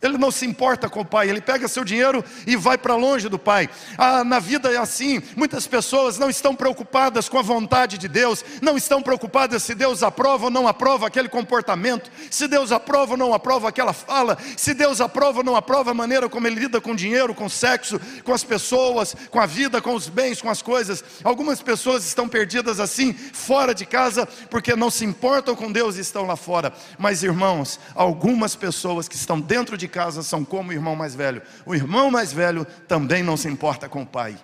[0.00, 3.28] Ele não se importa com o pai, ele pega seu dinheiro e vai para longe
[3.28, 3.68] do pai.
[3.96, 8.44] Ah, na vida é assim, muitas pessoas não estão preocupadas com a vontade de Deus,
[8.62, 13.16] não estão preocupadas se Deus aprova ou não aprova aquele comportamento, se Deus aprova ou
[13.16, 16.80] não aprova aquela fala, se Deus aprova ou não aprova a maneira como ele lida
[16.80, 20.62] com dinheiro, com sexo, com as pessoas, com a vida, com os bens, com as
[20.62, 21.02] coisas.
[21.24, 26.02] Algumas pessoas estão perdidas assim, fora de casa, porque não se importam com Deus e
[26.02, 26.72] estão lá fora.
[26.96, 31.42] Mas irmãos, algumas pessoas que estão dentro de casa são como o irmão mais velho.
[31.66, 34.38] O irmão mais velho também não se importa com o pai.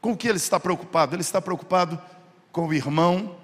[0.00, 1.14] Com o que ele está preocupado?
[1.14, 2.00] Ele está preocupado
[2.52, 3.35] com o irmão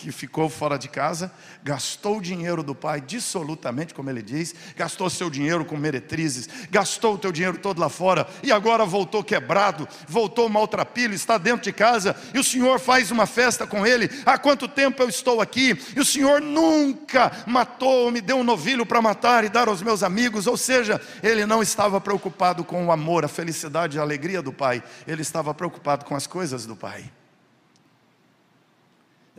[0.00, 1.30] que ficou fora de casa,
[1.62, 7.14] gastou o dinheiro do pai dissolutamente, como ele diz, gastou seu dinheiro com meretrizes, gastou
[7.14, 11.72] o teu dinheiro todo lá fora e agora voltou quebrado, voltou maltrapilho, está dentro de
[11.72, 14.08] casa e o Senhor faz uma festa com ele.
[14.24, 18.86] Há quanto tempo eu estou aqui e o Senhor nunca matou, me deu um novilho
[18.86, 22.92] para matar e dar aos meus amigos, ou seja, ele não estava preocupado com o
[22.92, 27.10] amor, a felicidade a alegria do pai, ele estava preocupado com as coisas do pai.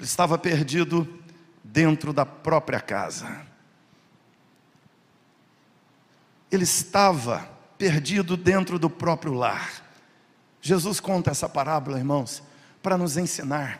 [0.01, 1.07] Ele estava perdido
[1.63, 3.45] dentro da própria casa.
[6.51, 9.71] Ele estava perdido dentro do próprio lar.
[10.59, 12.41] Jesus conta essa parábola, irmãos,
[12.81, 13.79] para nos ensinar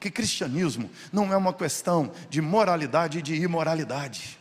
[0.00, 4.38] que cristianismo não é uma questão de moralidade e de imoralidade.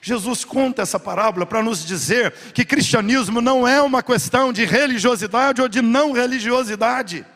[0.00, 5.60] Jesus conta essa parábola para nos dizer que cristianismo não é uma questão de religiosidade
[5.60, 7.26] ou de não religiosidade.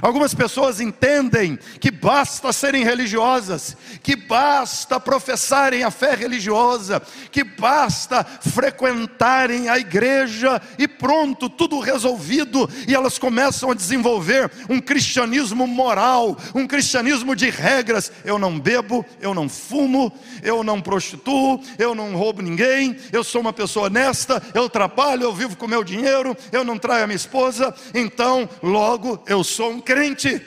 [0.00, 8.24] Algumas pessoas entendem que basta serem religiosas, que basta professarem a fé religiosa, que basta
[8.24, 16.36] frequentarem a igreja e pronto, tudo resolvido, e elas começam a desenvolver um cristianismo moral,
[16.54, 18.12] um cristianismo de regras.
[18.24, 23.40] Eu não bebo, eu não fumo, eu não prostituo, eu não roubo ninguém, eu sou
[23.40, 27.16] uma pessoa honesta, eu trabalho, eu vivo com meu dinheiro, eu não traio a minha
[27.16, 30.38] esposa, então logo eu sou um um crente.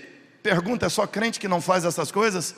[0.44, 2.56] Pergunta: é só crente que não faz essas coisas?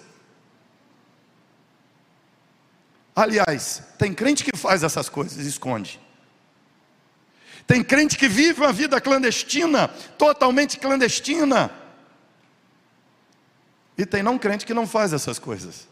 [3.15, 6.01] Aliás, tem crente que faz essas coisas esconde.
[7.67, 11.71] Tem crente que vive uma vida clandestina, totalmente clandestina.
[13.95, 15.87] E tem não crente que não faz essas coisas.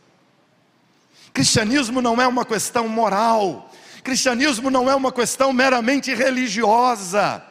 [1.31, 3.71] Cristianismo não é uma questão moral.
[4.03, 7.50] Cristianismo não é uma questão meramente religiosa.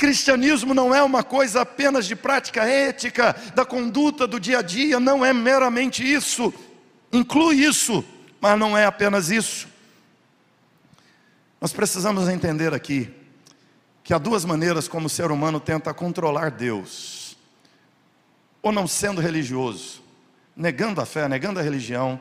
[0.00, 4.98] Cristianismo não é uma coisa apenas de prática ética, da conduta do dia a dia,
[4.98, 6.54] não é meramente isso.
[7.12, 8.02] Inclui isso,
[8.40, 9.68] mas não é apenas isso.
[11.60, 13.14] Nós precisamos entender aqui
[14.02, 17.36] que há duas maneiras como o ser humano tenta controlar Deus:
[18.62, 20.02] ou não sendo religioso,
[20.56, 22.18] negando a fé, negando a religião,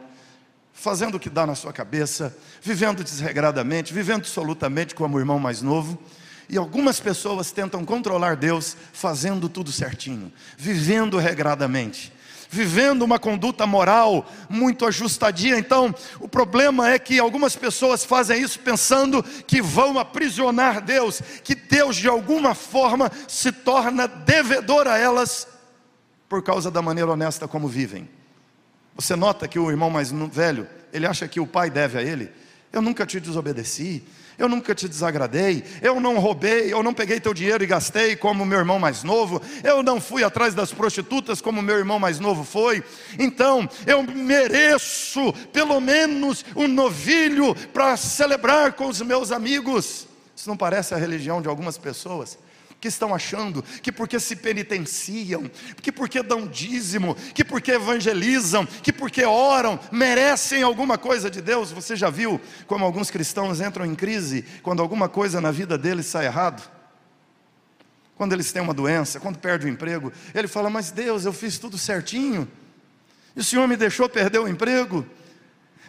[0.73, 5.61] fazendo o que dá na sua cabeça, vivendo desregradamente, vivendo absolutamente como o irmão mais
[5.61, 5.97] novo
[6.49, 12.11] e algumas pessoas tentam controlar Deus fazendo tudo certinho, vivendo regradamente,
[12.49, 15.59] vivendo uma conduta moral muito ajustadinha.
[15.59, 21.53] Então, o problema é que algumas pessoas fazem isso pensando que vão aprisionar Deus, que
[21.53, 25.47] Deus de alguma forma se torna devedor a elas
[26.27, 28.09] por causa da maneira honesta como vivem.
[28.95, 32.31] Você nota que o irmão mais velho, ele acha que o pai deve a ele.
[32.73, 34.03] Eu nunca te desobedeci,
[34.39, 38.45] eu nunca te desagradei, eu não roubei, eu não peguei teu dinheiro e gastei como
[38.45, 42.45] meu irmão mais novo, eu não fui atrás das prostitutas como meu irmão mais novo
[42.45, 42.81] foi,
[43.19, 50.07] então eu mereço pelo menos um novilho para celebrar com os meus amigos.
[50.35, 52.37] Isso não parece a religião de algumas pessoas?
[52.79, 55.49] Que estão achando que porque se penitenciam,
[55.81, 61.71] que porque dão dízimo, que porque evangelizam, que porque oram, merecem alguma coisa de Deus.
[61.71, 66.05] Você já viu como alguns cristãos entram em crise quando alguma coisa na vida deles
[66.05, 66.69] sai errado?
[68.15, 71.57] Quando eles têm uma doença, quando perde o emprego, ele fala: Mas Deus, eu fiz
[71.57, 72.49] tudo certinho,
[73.35, 75.05] e o Senhor me deixou perder o emprego.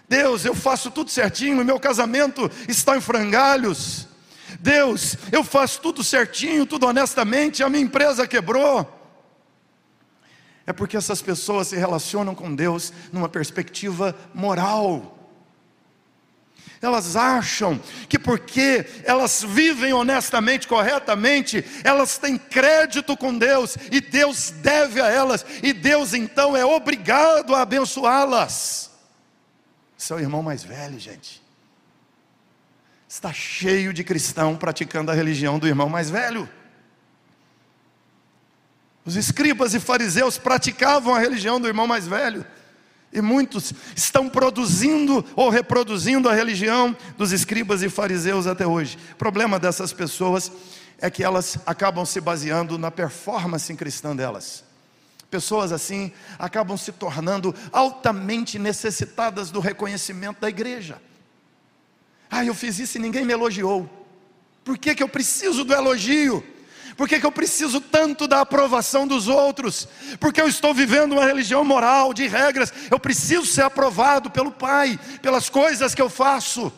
[0.09, 4.10] Deus, eu faço tudo certinho, meu casamento está em frangalhos.
[4.61, 8.99] Deus, eu faço tudo certinho, tudo honestamente, a minha empresa quebrou.
[10.67, 15.17] É porque essas pessoas se relacionam com Deus numa perspectiva moral.
[16.83, 24.51] Elas acham que porque elas vivem honestamente, corretamente, elas têm crédito com Deus e Deus
[24.51, 28.91] deve a elas, e Deus então é obrigado a abençoá-las.
[29.97, 31.50] Seu irmão mais velho, gente
[33.11, 36.49] está cheio de cristão praticando a religião do irmão mais velho.
[39.05, 42.47] Os escribas e fariseus praticavam a religião do irmão mais velho.
[43.13, 48.97] E muitos estão produzindo ou reproduzindo a religião dos escribas e fariseus até hoje.
[49.15, 50.53] O problema dessas pessoas
[51.01, 54.63] é que elas acabam se baseando na performance cristã delas.
[55.29, 61.03] Pessoas assim acabam se tornando altamente necessitadas do reconhecimento da igreja.
[62.31, 63.89] Ah, eu fiz isso e ninguém me elogiou.
[64.65, 66.45] Por que, que eu preciso do elogio?
[66.97, 69.89] Por que, que eu preciso tanto da aprovação dos outros?
[70.21, 72.73] Porque eu estou vivendo uma religião moral, de regras.
[72.91, 76.73] Eu preciso ser aprovado pelo Pai, pelas coisas que eu faço.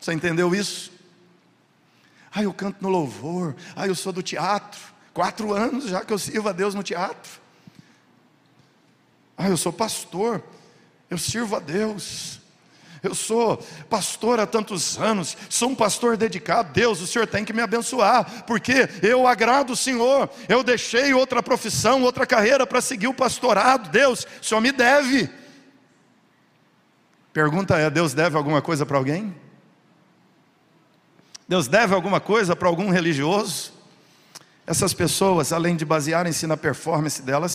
[0.00, 0.90] Você entendeu isso?
[2.32, 3.54] Ah, eu canto no louvor.
[3.76, 4.80] Ah, eu sou do teatro.
[5.12, 7.40] Quatro anos já que eu sirvo a Deus no teatro.
[9.36, 10.42] Ah, eu sou pastor.
[11.10, 12.40] Eu sirvo a Deus.
[13.02, 13.56] Eu sou
[13.88, 16.72] pastor há tantos anos, sou um pastor dedicado.
[16.72, 20.28] Deus, o Senhor tem que me abençoar, porque eu agrado o Senhor.
[20.48, 23.90] Eu deixei outra profissão, outra carreira para seguir o pastorado.
[23.90, 25.30] Deus, o Senhor me deve.
[27.32, 29.34] Pergunta é: Deus deve alguma coisa para alguém?
[31.46, 33.72] Deus deve alguma coisa para algum religioso?
[34.66, 37.54] Essas pessoas, além de basearem-se na performance delas,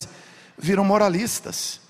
[0.57, 1.82] viram moralistas.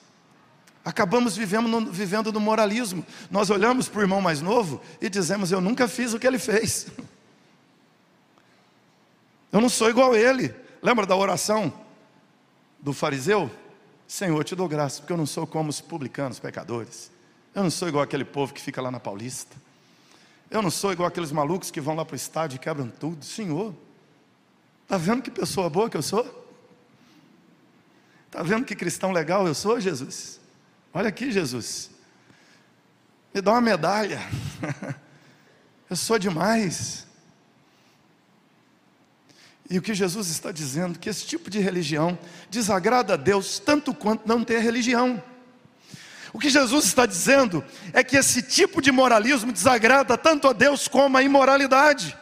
[0.86, 3.06] Acabamos vivendo no, vivendo no moralismo.
[3.32, 6.40] Nós olhamos para o irmão mais novo e dizemos: Eu nunca fiz o que ele
[6.40, 6.88] fez.
[9.52, 10.54] Eu não sou igual a ele.
[10.82, 11.72] Lembra da oração
[12.80, 13.50] do fariseu?
[14.08, 17.10] Senhor, te dou graça, porque eu não sou como os publicanos, pecadores.
[17.56, 19.56] Eu não sou igual aquele povo que fica lá na Paulista.
[20.52, 23.24] Eu não sou igual aqueles malucos que vão lá para o estádio e quebram tudo.
[23.24, 23.74] Senhor,
[24.84, 26.26] está vendo que pessoa boa que eu sou?
[28.28, 30.43] Está vendo que cristão legal eu sou, Jesus?
[30.94, 31.90] Olha aqui, Jesus.
[33.34, 34.22] Me dá uma medalha.
[35.90, 37.08] Eu sou demais.
[39.70, 42.18] E o que Jesus está dizendo que esse tipo de religião
[42.50, 45.22] desagrada a Deus tanto quanto não ter religião.
[46.32, 50.88] O que Jesus está dizendo é que esse tipo de moralismo desagrada tanto a Deus
[50.88, 52.16] como a imoralidade.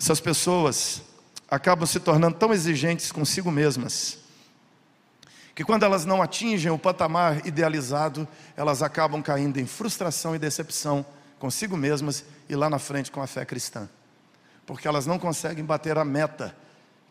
[0.00, 1.02] Essas pessoas
[1.50, 4.18] acabam se tornando tão exigentes consigo mesmas,
[5.54, 8.26] que quando elas não atingem o patamar idealizado,
[8.56, 11.04] elas acabam caindo em frustração e decepção
[11.38, 13.88] consigo mesmas e lá na frente com a fé cristã,
[14.64, 16.54] porque elas não conseguem bater a meta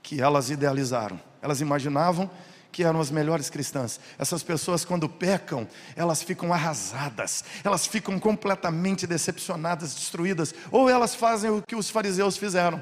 [0.02, 2.30] que elas idealizaram, elas imaginavam
[2.72, 4.00] que eram as melhores cristãs.
[4.18, 11.50] Essas pessoas, quando pecam, elas ficam arrasadas, elas ficam completamente decepcionadas, destruídas, ou elas fazem
[11.50, 12.82] o que os fariseus fizeram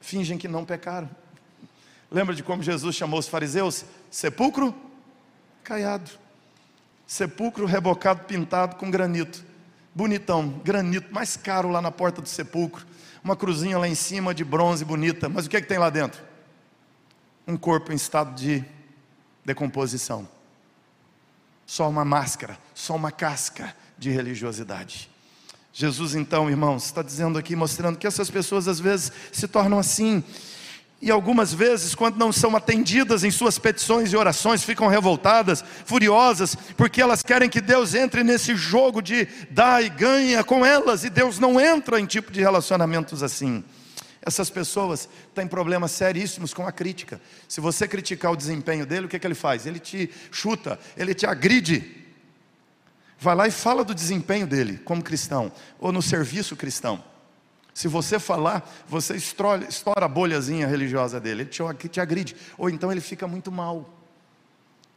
[0.00, 1.08] fingem que não pecaram.
[2.10, 3.84] Lembra de como Jesus chamou os fariseus?
[4.10, 4.74] Sepulcro
[5.68, 6.10] caiado,
[7.06, 9.44] sepulcro rebocado, pintado com granito,
[9.94, 12.86] bonitão, granito, mais caro lá na porta do sepulcro,
[13.22, 15.90] uma cruzinha lá em cima de bronze bonita, mas o que é que tem lá
[15.90, 16.22] dentro?
[17.46, 18.64] Um corpo em estado de
[19.44, 20.26] decomposição,
[21.66, 25.10] só uma máscara, só uma casca de religiosidade.
[25.80, 30.24] Jesus, então, irmãos, está dizendo aqui, mostrando que essas pessoas às vezes se tornam assim.
[31.00, 36.56] E algumas vezes, quando não são atendidas em suas petições e orações, ficam revoltadas, furiosas,
[36.76, 41.10] porque elas querem que Deus entre nesse jogo de dar e ganha com elas, e
[41.10, 43.62] Deus não entra em tipo de relacionamentos assim.
[44.20, 47.20] Essas pessoas têm problemas seríssimos com a crítica.
[47.46, 49.64] Se você criticar o desempenho dele, o que, é que ele faz?
[49.64, 52.07] Ele te chuta, ele te agride,
[53.18, 57.02] vai lá e fala do desempenho dele como cristão, ou no serviço cristão.
[57.74, 59.66] Se você falar, você estoura,
[59.96, 63.88] a bolhazinha religiosa dele, ele te, te agride, ou então ele fica muito mal,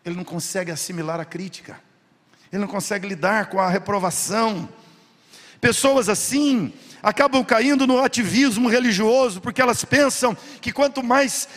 [0.04, 1.80] ele não consegue assimilar a crítica,
[2.52, 4.68] ele não consegue lidar com a reprovação.
[5.60, 11.48] Pessoas assim acabam caindo no ativismo religioso, porque elas pensam que quanto mais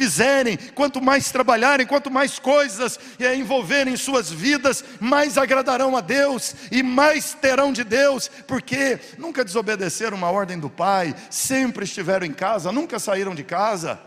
[0.00, 2.98] fizerem, quanto mais trabalharem, quanto mais coisas
[3.36, 9.44] envolverem em suas vidas, mais agradarão a Deus e mais terão de Deus, porque nunca
[9.44, 14.00] desobedeceram uma ordem do Pai, sempre estiveram em casa, nunca saíram de casa,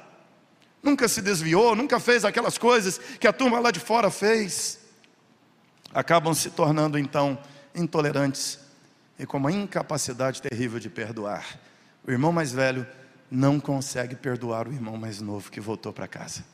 [0.81, 4.79] nunca se desviou, nunca fez aquelas coisas que a turma lá de fora fez.
[5.93, 7.37] Acabam se tornando então
[7.75, 8.57] intolerantes
[9.19, 11.45] e com uma incapacidade terrível de perdoar.
[12.03, 12.87] O irmão mais velho
[13.33, 16.45] não consegue perdoar o irmão mais novo que voltou para casa.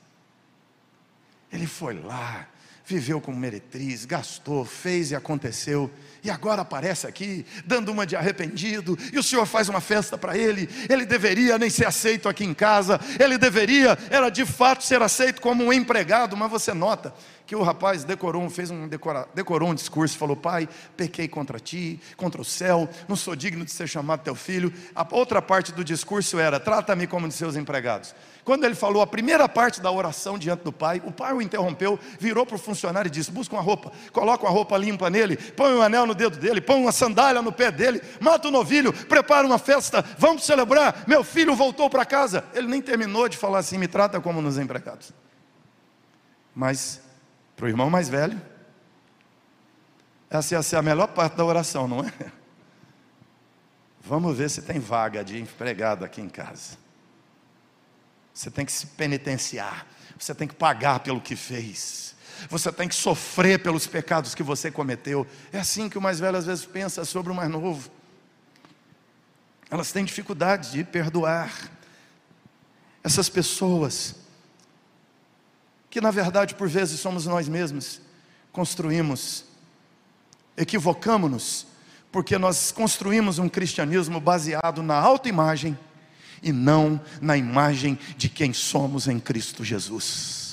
[1.51, 2.47] Ele foi lá,
[2.85, 5.91] viveu com meretriz, gastou, fez e aconteceu,
[6.23, 10.37] e agora aparece aqui, dando uma de arrependido, e o senhor faz uma festa para
[10.37, 10.69] ele.
[10.89, 15.41] Ele deveria nem ser aceito aqui em casa, ele deveria, era de fato ser aceito
[15.41, 17.13] como um empregado, mas você nota
[17.49, 21.99] que o rapaz decorou, fez um, decora, decorou um discurso, falou: Pai, pequei contra ti,
[22.15, 24.71] contra o céu, não sou digno de ser chamado teu filho.
[24.93, 28.13] A outra parte do discurso era: Trata-me como de seus empregados.
[28.45, 31.99] quando ele falou a primeira parte da oração diante do pai, o pai o interrompeu,
[32.19, 35.73] virou para o funcionário e disse: Busca uma roupa, coloca uma roupa limpa nele, põe
[35.73, 38.93] um anel no dedo dele, põe uma sandália no pé dele, mata o um novilho,
[38.93, 41.03] prepara uma festa, vamos celebrar.
[41.07, 42.45] Meu filho voltou para casa.
[42.53, 45.11] Ele nem terminou de falar assim: Me trata como nos empregados.
[46.53, 47.08] Mas,
[47.59, 48.41] para o irmão mais velho,
[50.29, 52.31] essa ia ser a melhor parte da oração, não é?
[53.99, 56.77] Vamos ver se tem vaga de empregado aqui em casa.
[58.33, 59.85] Você tem que se penitenciar.
[60.17, 62.15] Você tem que pagar pelo que fez.
[62.49, 65.27] Você tem que sofrer pelos pecados que você cometeu.
[65.51, 67.91] É assim que o mais velho às vezes pensa sobre o mais novo.
[69.69, 71.53] Elas têm dificuldade de perdoar.
[73.03, 74.15] Essas pessoas,
[75.89, 78.01] que na verdade por vezes somos nós mesmos,
[78.51, 79.45] construímos,
[80.57, 81.65] equivocamos-nos,
[82.11, 85.77] porque nós construímos um cristianismo baseado na autoimagem
[86.41, 90.48] e não na imagem de quem somos em Cristo Jesus.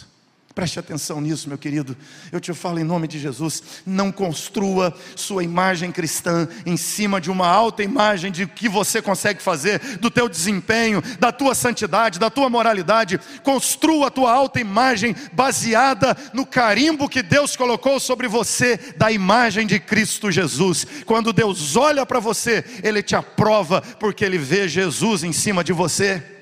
[0.56, 1.94] Preste atenção nisso, meu querido.
[2.32, 3.62] Eu te falo em nome de Jesus.
[3.84, 9.42] Não construa sua imagem cristã em cima de uma alta imagem de que você consegue
[9.42, 13.20] fazer, do teu desempenho, da tua santidade, da tua moralidade.
[13.42, 19.66] Construa a tua alta imagem baseada no carimbo que Deus colocou sobre você da imagem
[19.66, 20.86] de Cristo Jesus.
[21.04, 25.74] Quando Deus olha para você, Ele te aprova porque Ele vê Jesus em cima de
[25.74, 26.35] você.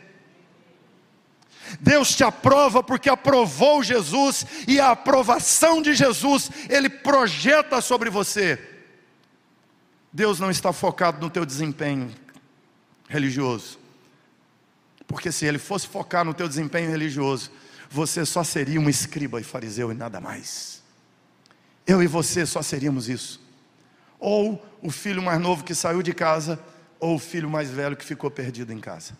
[1.80, 8.58] Deus te aprova porque aprovou Jesus e a aprovação de Jesus ele projeta sobre você.
[10.12, 12.10] Deus não está focado no teu desempenho
[13.08, 13.78] religioso.
[15.06, 17.50] Porque se ele fosse focar no teu desempenho religioso,
[17.90, 20.82] você só seria um escriba e fariseu e nada mais.
[21.86, 23.40] Eu e você só seríamos isso.
[24.18, 26.58] Ou o filho mais novo que saiu de casa,
[26.98, 29.12] ou o filho mais velho que ficou perdido em casa.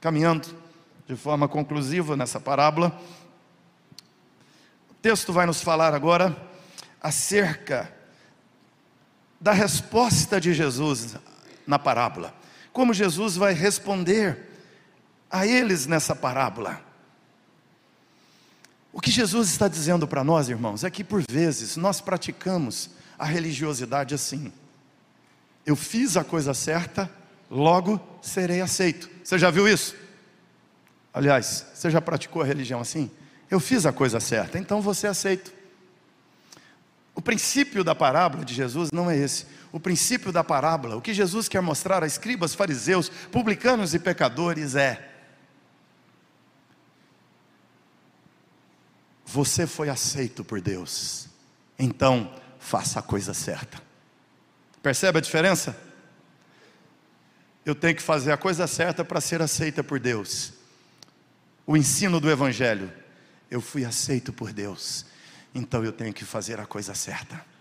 [0.00, 0.48] Caminhando
[1.14, 2.98] de forma conclusiva nessa parábola.
[4.90, 6.34] O texto vai nos falar agora
[7.02, 7.92] acerca
[9.38, 11.16] da resposta de Jesus
[11.66, 12.34] na parábola.
[12.72, 14.48] Como Jesus vai responder
[15.30, 16.80] a eles nessa parábola.
[18.90, 23.26] O que Jesus está dizendo para nós, irmãos, é que por vezes nós praticamos a
[23.26, 24.50] religiosidade assim.
[25.66, 27.10] Eu fiz a coisa certa,
[27.50, 29.10] logo serei aceito.
[29.22, 30.01] Você já viu isso?
[31.12, 33.10] Aliás, você já praticou a religião assim?
[33.50, 35.52] Eu fiz a coisa certa, então você aceita.
[37.14, 39.46] O princípio da parábola de Jesus não é esse.
[39.70, 44.74] O princípio da parábola, o que Jesus quer mostrar a escribas, fariseus, publicanos e pecadores
[44.74, 45.10] é:
[49.26, 51.28] você foi aceito por Deus,
[51.78, 53.82] então faça a coisa certa.
[54.82, 55.76] Percebe a diferença?
[57.66, 60.61] Eu tenho que fazer a coisa certa para ser aceita por Deus
[61.66, 62.92] o ensino do Evangelho.
[63.50, 65.04] Eu fui aceito por Deus,
[65.54, 67.51] então eu tenho que fazer a coisa certa.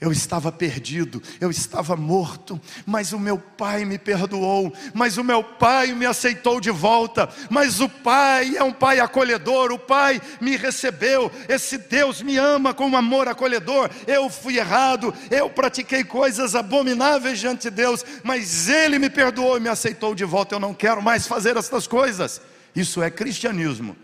[0.00, 5.42] Eu estava perdido, eu estava morto, mas o meu pai me perdoou, mas o meu
[5.42, 10.56] pai me aceitou de volta, mas o pai é um pai acolhedor, o pai me
[10.56, 13.90] recebeu, esse Deus me ama com um amor acolhedor.
[14.06, 19.60] Eu fui errado, eu pratiquei coisas abomináveis diante de Deus, mas ele me perdoou e
[19.60, 20.54] me aceitou de volta.
[20.54, 22.40] Eu não quero mais fazer estas coisas.
[22.72, 23.96] Isso é cristianismo.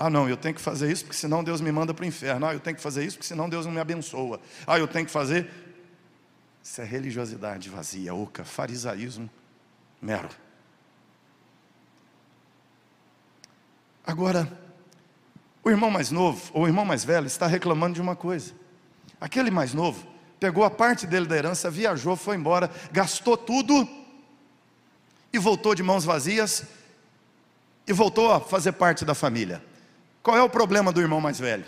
[0.00, 2.46] Ah, não, eu tenho que fazer isso porque senão Deus me manda para o inferno.
[2.46, 4.40] Ah, eu tenho que fazer isso porque senão Deus não me abençoa.
[4.64, 5.50] Ah, eu tenho que fazer.
[6.62, 9.28] Isso é religiosidade vazia, oca, farisaísmo
[10.00, 10.28] mero.
[14.06, 14.48] Agora,
[15.64, 18.52] o irmão mais novo, ou o irmão mais velho, está reclamando de uma coisa.
[19.20, 20.06] Aquele mais novo
[20.38, 23.88] pegou a parte dele da herança, viajou, foi embora, gastou tudo
[25.32, 26.62] e voltou de mãos vazias
[27.84, 29.60] e voltou a fazer parte da família.
[30.28, 31.64] Qual é o problema do irmão mais velho?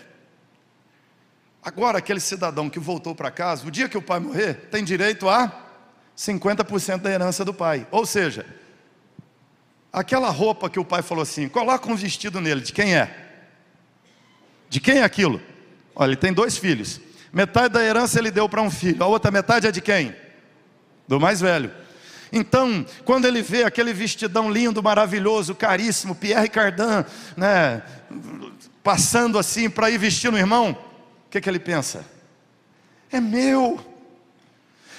[1.64, 5.30] Agora, aquele cidadão que voltou para casa, o dia que o pai morrer, tem direito
[5.30, 5.50] a
[6.14, 7.86] 50% da herança do pai.
[7.90, 8.44] Ou seja,
[9.90, 13.30] aquela roupa que o pai falou assim: coloca um vestido nele, de quem é?
[14.68, 15.40] De quem é aquilo?
[15.96, 17.00] Olha, ele tem dois filhos.
[17.32, 20.14] Metade da herança ele deu para um filho, a outra metade é de quem?
[21.08, 21.72] Do mais velho.
[22.32, 27.04] Então, quando ele vê aquele vestidão lindo, maravilhoso, caríssimo, Pierre Cardin,
[27.36, 27.82] né,
[28.82, 30.70] passando assim para ir vestir no irmão,
[31.26, 32.04] o que, que ele pensa?
[33.10, 33.84] É meu.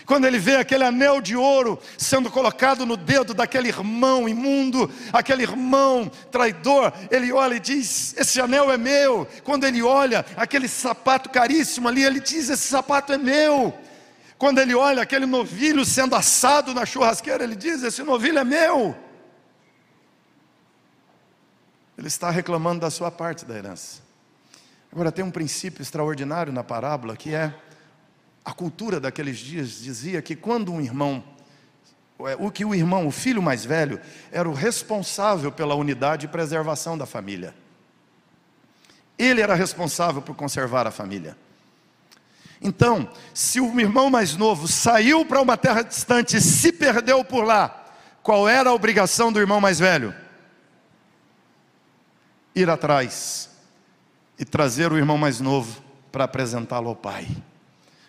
[0.06, 5.44] Quando ele vê aquele anel de ouro sendo colocado no dedo daquele irmão imundo, aquele
[5.44, 9.28] irmão traidor, ele olha e diz: Esse anel é meu.
[9.44, 13.74] Quando ele olha aquele sapato caríssimo ali, ele diz: Esse sapato é meu.
[14.42, 18.98] Quando ele olha aquele novilho sendo assado na churrasqueira, ele diz: Esse novilho é meu.
[21.96, 24.02] ele está reclamando da sua parte da herança.
[24.92, 27.54] Agora, tem um princípio extraordinário na parábola que é
[28.44, 31.24] a cultura daqueles dias dizia que quando um irmão,
[32.22, 36.28] é, o que o irmão, o filho mais velho, era o responsável pela unidade e
[36.28, 37.54] preservação da família.
[39.20, 41.38] Ele era responsável por conservar a família.
[42.62, 47.44] Então, se o irmão mais novo saiu para uma terra distante e se perdeu por
[47.44, 47.86] lá,
[48.22, 50.14] qual era a obrigação do irmão mais velho?
[52.54, 53.50] Ir atrás
[54.38, 55.82] e trazer o irmão mais novo
[56.12, 57.28] para apresentá-lo ao pai.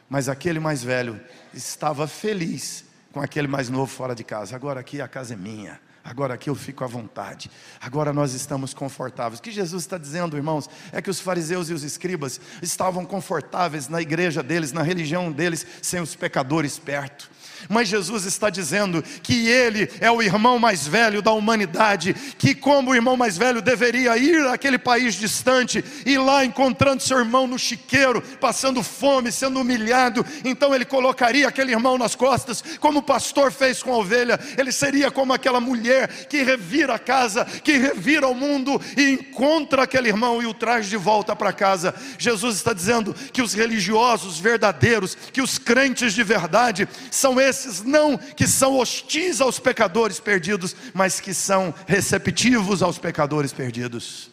[0.08, 1.18] Mas aquele mais velho
[1.54, 4.54] estava feliz com aquele mais novo fora de casa.
[4.54, 5.80] Agora aqui a casa é minha.
[6.04, 7.48] Agora aqui eu fico à vontade.
[7.80, 9.38] Agora nós estamos confortáveis.
[9.38, 13.88] O que Jesus está dizendo, irmãos, é que os fariseus e os escribas estavam confortáveis
[13.88, 17.30] na igreja deles, na religião deles, sem os pecadores perto.
[17.68, 22.90] Mas Jesus está dizendo que ele é o irmão mais velho da humanidade, que como
[22.90, 27.58] o irmão mais velho deveria ir àquele país distante e lá encontrando seu irmão no
[27.58, 33.52] chiqueiro, passando fome, sendo humilhado, então ele colocaria aquele irmão nas costas, como o pastor
[33.52, 34.40] fez com a ovelha.
[34.58, 35.91] Ele seria como aquela mulher
[36.28, 40.86] que revira a casa, que revira o mundo e encontra aquele irmão e o traz
[40.86, 41.94] de volta para casa.
[42.18, 48.16] Jesus está dizendo que os religiosos verdadeiros, que os crentes de verdade são esses não
[48.16, 54.30] que são hostis aos pecadores perdidos, mas que são receptivos aos pecadores perdidos.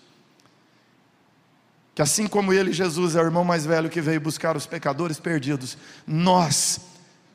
[2.00, 5.20] Que assim como ele, Jesus, é o irmão mais velho que veio buscar os pecadores
[5.20, 6.80] perdidos, nós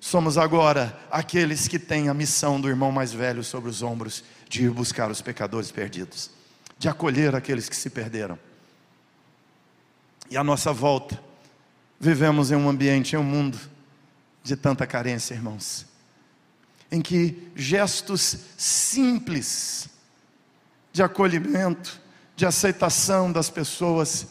[0.04, 4.64] somos agora aqueles que têm a missão do irmão mais velho sobre os ombros de
[4.64, 6.30] ir buscar os pecadores perdidos,
[6.78, 8.38] de acolher aqueles que se perderam.
[10.30, 11.18] E à nossa volta,
[11.98, 13.58] vivemos em um ambiente, em um mundo
[14.42, 15.86] de tanta carência, irmãos,
[16.92, 19.88] em que gestos simples
[20.92, 21.98] de acolhimento,
[22.36, 24.26] de aceitação das pessoas,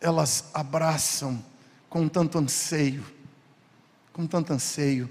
[0.00, 1.44] elas abraçam
[1.90, 3.15] com tanto anseio,
[4.16, 5.10] com tanto anseio.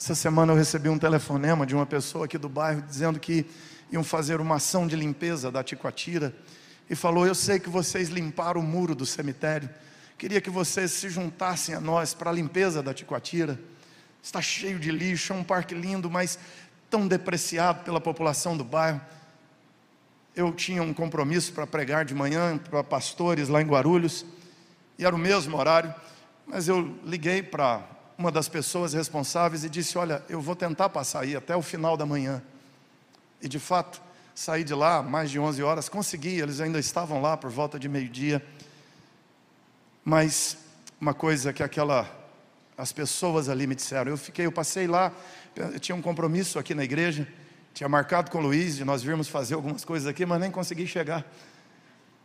[0.00, 3.44] Essa semana eu recebi um telefonema de uma pessoa aqui do bairro dizendo que
[3.92, 6.34] iam fazer uma ação de limpeza da Ticoatira
[6.88, 9.68] e falou: Eu sei que vocês limparam o muro do cemitério
[10.16, 13.58] Queria que vocês se juntassem a nós para a limpeza da Ticoatira.
[14.22, 16.38] Está cheio de lixo, é um parque lindo, mas
[16.90, 19.00] tão depreciado pela população do bairro.
[20.36, 24.26] Eu tinha um compromisso para pregar de manhã para pastores lá em Guarulhos,
[24.98, 25.94] e era o mesmo horário,
[26.50, 27.80] mas eu liguei para
[28.18, 31.96] uma das pessoas responsáveis e disse: Olha, eu vou tentar passar aí até o final
[31.96, 32.42] da manhã.
[33.40, 34.02] E de fato,
[34.34, 37.88] saí de lá mais de 11 horas, consegui, eles ainda estavam lá por volta de
[37.88, 38.44] meio-dia.
[40.04, 40.58] Mas
[41.00, 42.18] uma coisa que aquela
[42.76, 45.12] as pessoas ali me disseram, eu fiquei, eu passei lá,
[45.54, 47.28] eu tinha um compromisso aqui na igreja,
[47.74, 50.86] tinha marcado com o Luiz de nós virmos fazer algumas coisas aqui, mas nem consegui
[50.86, 51.24] chegar.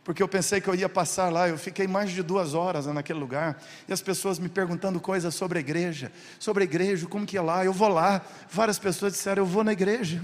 [0.05, 3.17] Porque eu pensei que eu ia passar lá, eu fiquei mais de duas horas naquele
[3.17, 7.35] lugar, e as pessoas me perguntando coisas sobre a igreja, sobre a igreja, como que
[7.35, 8.21] é lá, eu vou lá.
[8.47, 10.23] Várias pessoas disseram, eu vou na igreja.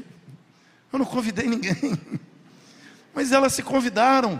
[0.93, 1.99] Eu não convidei ninguém,
[3.11, 4.39] mas elas se convidaram.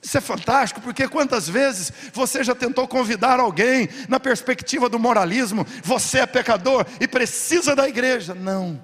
[0.00, 5.66] Isso é fantástico, porque quantas vezes você já tentou convidar alguém na perspectiva do moralismo,
[5.82, 8.32] você é pecador e precisa da igreja?
[8.32, 8.80] Não.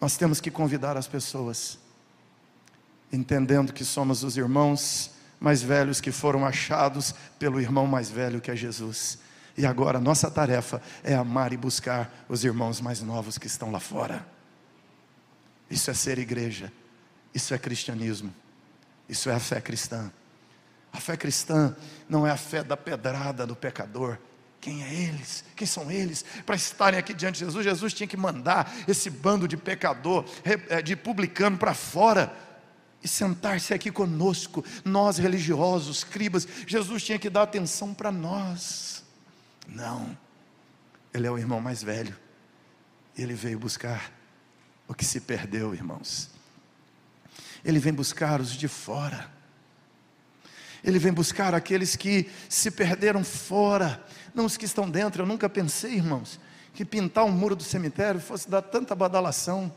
[0.00, 1.78] Nós temos que convidar as pessoas,
[3.12, 8.50] entendendo que somos os irmãos mais velhos que foram achados pelo irmão mais velho que
[8.50, 9.18] é Jesus.
[9.56, 13.80] E agora nossa tarefa é amar e buscar os irmãos mais novos que estão lá
[13.80, 14.26] fora.
[15.68, 16.72] Isso é ser igreja,
[17.34, 18.32] isso é cristianismo.
[19.08, 20.10] Isso é a fé cristã.
[20.92, 21.76] A fé cristã
[22.08, 24.16] não é a fé da pedrada do pecador.
[24.60, 25.44] Quem é eles?
[25.56, 26.24] Quem são eles?
[26.46, 30.80] Para estarem aqui diante de Jesus, Jesus tinha que mandar esse bando de pecador, eh,
[30.80, 32.32] de publicano para fora
[33.02, 36.46] e sentar-se aqui conosco, nós religiosos, cribas.
[36.66, 39.02] Jesus tinha que dar atenção para nós.
[39.66, 40.16] Não,
[41.12, 42.16] ele é o irmão mais velho.
[43.16, 44.12] Ele veio buscar
[44.86, 46.30] o que se perdeu, irmãos.
[47.64, 49.30] Ele vem buscar os de fora.
[50.82, 55.22] Ele vem buscar aqueles que se perderam fora, não os que estão dentro.
[55.22, 56.40] Eu nunca pensei, irmãos,
[56.74, 59.72] que pintar um muro do cemitério fosse dar tanta badalação.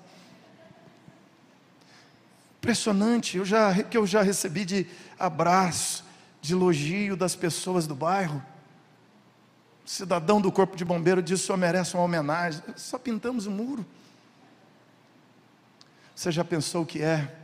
[2.66, 4.88] Impressionante, eu já, que eu já recebi de
[5.20, 6.04] abraço,
[6.42, 8.44] de elogio das pessoas do bairro.
[9.86, 12.64] O cidadão do corpo de bombeiro disse: o senhor merece uma homenagem.
[12.76, 13.86] Só pintamos o muro.
[16.16, 17.36] Você já pensou o que é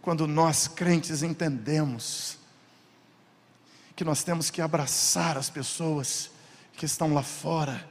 [0.00, 2.38] quando nós crentes entendemos
[3.94, 6.30] que nós temos que abraçar as pessoas
[6.72, 7.86] que estão lá fora,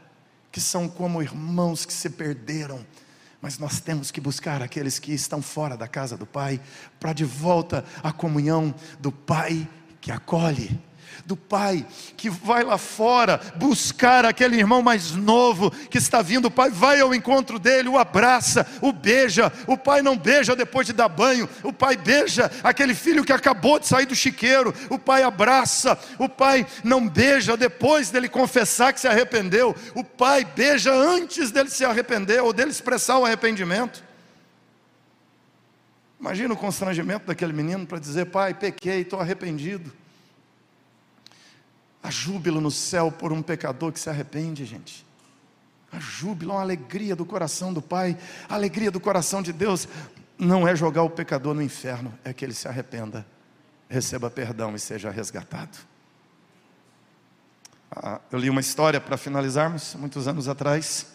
[0.51, 2.83] que são como irmãos que se perderam,
[3.41, 6.59] Mas nós temos que buscar aqueles que estão fora da casa do Pai,
[6.99, 9.67] para de volta a comunhão do Pai
[10.01, 10.79] que acolhe
[11.25, 11.85] do pai
[12.17, 16.99] que vai lá fora buscar aquele irmão mais novo que está vindo, o pai vai
[16.99, 19.51] ao encontro dele, o abraça, o beija.
[19.67, 23.79] O pai não beija depois de dar banho, o pai beija aquele filho que acabou
[23.79, 28.99] de sair do chiqueiro, o pai abraça, o pai não beija depois dele confessar que
[28.99, 34.03] se arrependeu, o pai beija antes dele se arrepender ou dele expressar o arrependimento.
[36.19, 39.91] Imagina o constrangimento daquele menino para dizer: Pai, pequei, estou arrependido.
[42.01, 45.05] Há júbilo no céu por um pecador que se arrepende, gente.
[45.91, 49.87] Há júbilo, uma alegria do coração do Pai, a alegria do coração de Deus.
[50.37, 53.25] Não é jogar o pecador no inferno, é que ele se arrependa,
[53.89, 55.77] receba perdão e seja resgatado.
[57.91, 61.07] Ah, eu li uma história para finalizarmos, muitos anos atrás,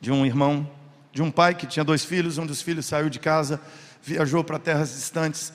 [0.00, 0.70] de um irmão,
[1.12, 3.60] de um pai que tinha dois filhos, um dos filhos saiu de casa,
[4.02, 5.52] viajou para terras distantes,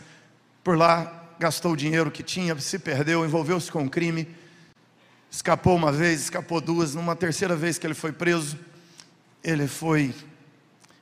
[0.64, 4.28] por lá gastou o dinheiro que tinha, se perdeu, envolveu-se com crime,
[5.30, 8.58] escapou uma vez, escapou duas, numa terceira vez que ele foi preso,
[9.44, 10.14] ele foi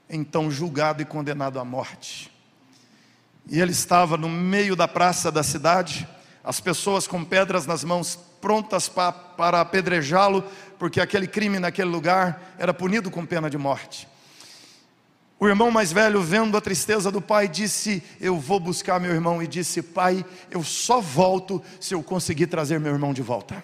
[0.10, 2.32] então julgado e condenado à morte.
[3.50, 6.08] E ele estava no meio da praça da cidade,
[6.44, 10.44] as pessoas com pedras nas mãos, prontas para, para apedrejá-lo,
[10.78, 14.08] porque aquele crime naquele lugar era punido com pena de morte.
[15.44, 19.44] O irmão mais velho, vendo a tristeza do pai, disse: Eu vou buscar meu irmão.
[19.44, 23.62] E disse: Pai, eu só volto se eu conseguir trazer meu irmão de volta.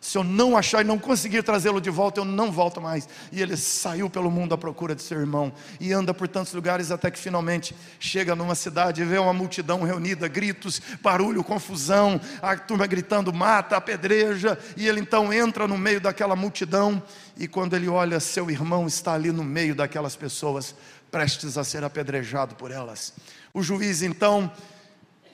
[0.00, 3.08] Se eu não achar e não conseguir trazê-lo de volta, eu não volto mais.
[3.30, 6.90] E ele saiu pelo mundo à procura de seu irmão e anda por tantos lugares
[6.90, 12.84] até que finalmente chega numa cidade vê uma multidão reunida, gritos, barulho, confusão, a turma
[12.88, 14.58] gritando: mata, apedreja.
[14.76, 17.00] E ele então entra no meio daquela multidão
[17.36, 20.74] e quando ele olha, seu irmão está ali no meio daquelas pessoas,
[21.12, 23.12] prestes a ser apedrejado por elas.
[23.52, 24.50] O juiz então,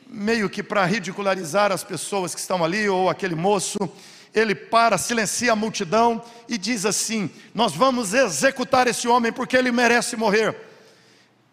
[0.09, 3.79] meio que para ridicularizar as pessoas que estão ali, ou aquele moço,
[4.35, 9.71] ele para, silencia a multidão e diz assim: Nós vamos executar esse homem porque ele
[9.71, 10.67] merece morrer.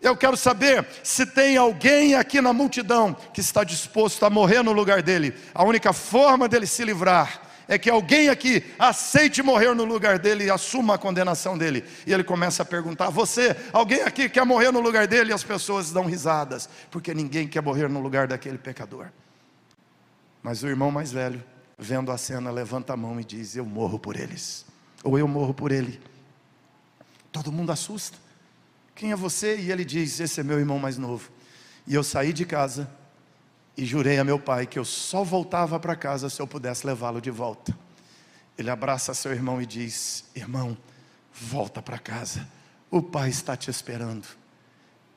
[0.01, 4.71] Eu quero saber se tem alguém aqui na multidão que está disposto a morrer no
[4.71, 5.35] lugar dele.
[5.53, 10.45] A única forma dele se livrar é que alguém aqui aceite morrer no lugar dele
[10.45, 11.83] e assuma a condenação dele.
[12.05, 15.31] E ele começa a perguntar: Você, alguém aqui quer morrer no lugar dele?
[15.31, 19.07] E as pessoas dão risadas, porque ninguém quer morrer no lugar daquele pecador.
[20.43, 21.43] Mas o irmão mais velho,
[21.77, 24.65] vendo a cena, levanta a mão e diz: Eu morro por eles,
[25.03, 25.99] ou eu morro por ele.
[27.31, 28.17] Todo mundo assusta.
[28.93, 29.57] Quem é você?
[29.57, 31.31] E ele diz: Esse é meu irmão mais novo.
[31.87, 32.89] E eu saí de casa
[33.77, 37.19] e jurei a meu pai que eu só voltava para casa se eu pudesse levá-lo
[37.19, 37.77] de volta.
[38.57, 40.77] Ele abraça seu irmão e diz: Irmão,
[41.33, 42.47] volta para casa,
[42.89, 44.27] o pai está te esperando.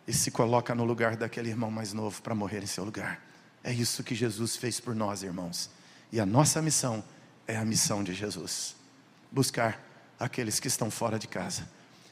[0.07, 3.23] E se coloca no lugar daquele irmão mais novo para morrer em seu lugar.
[3.63, 5.71] É isso que Jesus fez por nós, irmãos.
[6.11, 7.05] E a nossa missão
[7.47, 8.75] é a missão de Jesus:
[9.31, 9.81] buscar
[10.19, 11.69] aqueles que estão fora de casa,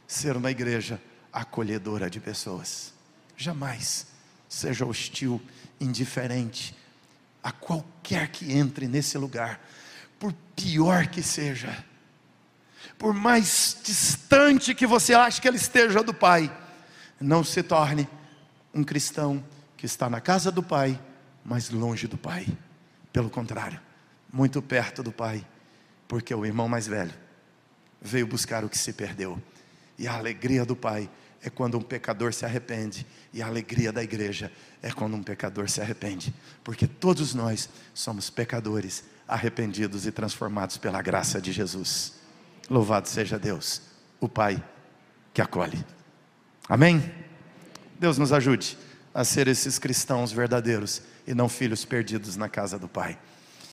[0.07, 1.01] ser uma igreja
[1.33, 2.93] acolhedora de pessoas.
[3.37, 4.07] Jamais
[4.57, 5.41] seja hostil
[5.79, 6.75] indiferente
[7.43, 9.61] a qualquer que entre nesse lugar,
[10.19, 11.85] por pior que seja,
[12.99, 16.51] por mais distante que você ache que ele esteja do Pai,
[17.21, 18.09] não se torne
[18.73, 19.45] um cristão
[19.77, 20.99] que está na casa do Pai,
[21.45, 22.47] mas longe do Pai.
[23.13, 23.79] Pelo contrário,
[24.33, 25.47] muito perto do Pai,
[26.09, 27.13] porque o irmão mais velho
[28.01, 29.41] veio buscar o que se perdeu,
[29.99, 31.11] e a alegria do Pai
[31.47, 34.51] é quando um pecador se arrepende, e a alegria da igreja
[34.83, 36.35] é quando um pecador se arrepende,
[36.65, 42.15] porque todos nós somos pecadores arrependidos e transformados pela graça de Jesus.
[42.69, 43.81] Louvado seja Deus,
[44.19, 44.61] o Pai
[45.33, 45.85] que acolhe.
[46.69, 47.15] Amém?
[47.97, 48.77] Deus nos ajude
[49.15, 53.17] a ser esses cristãos verdadeiros e não filhos perdidos na casa do Pai.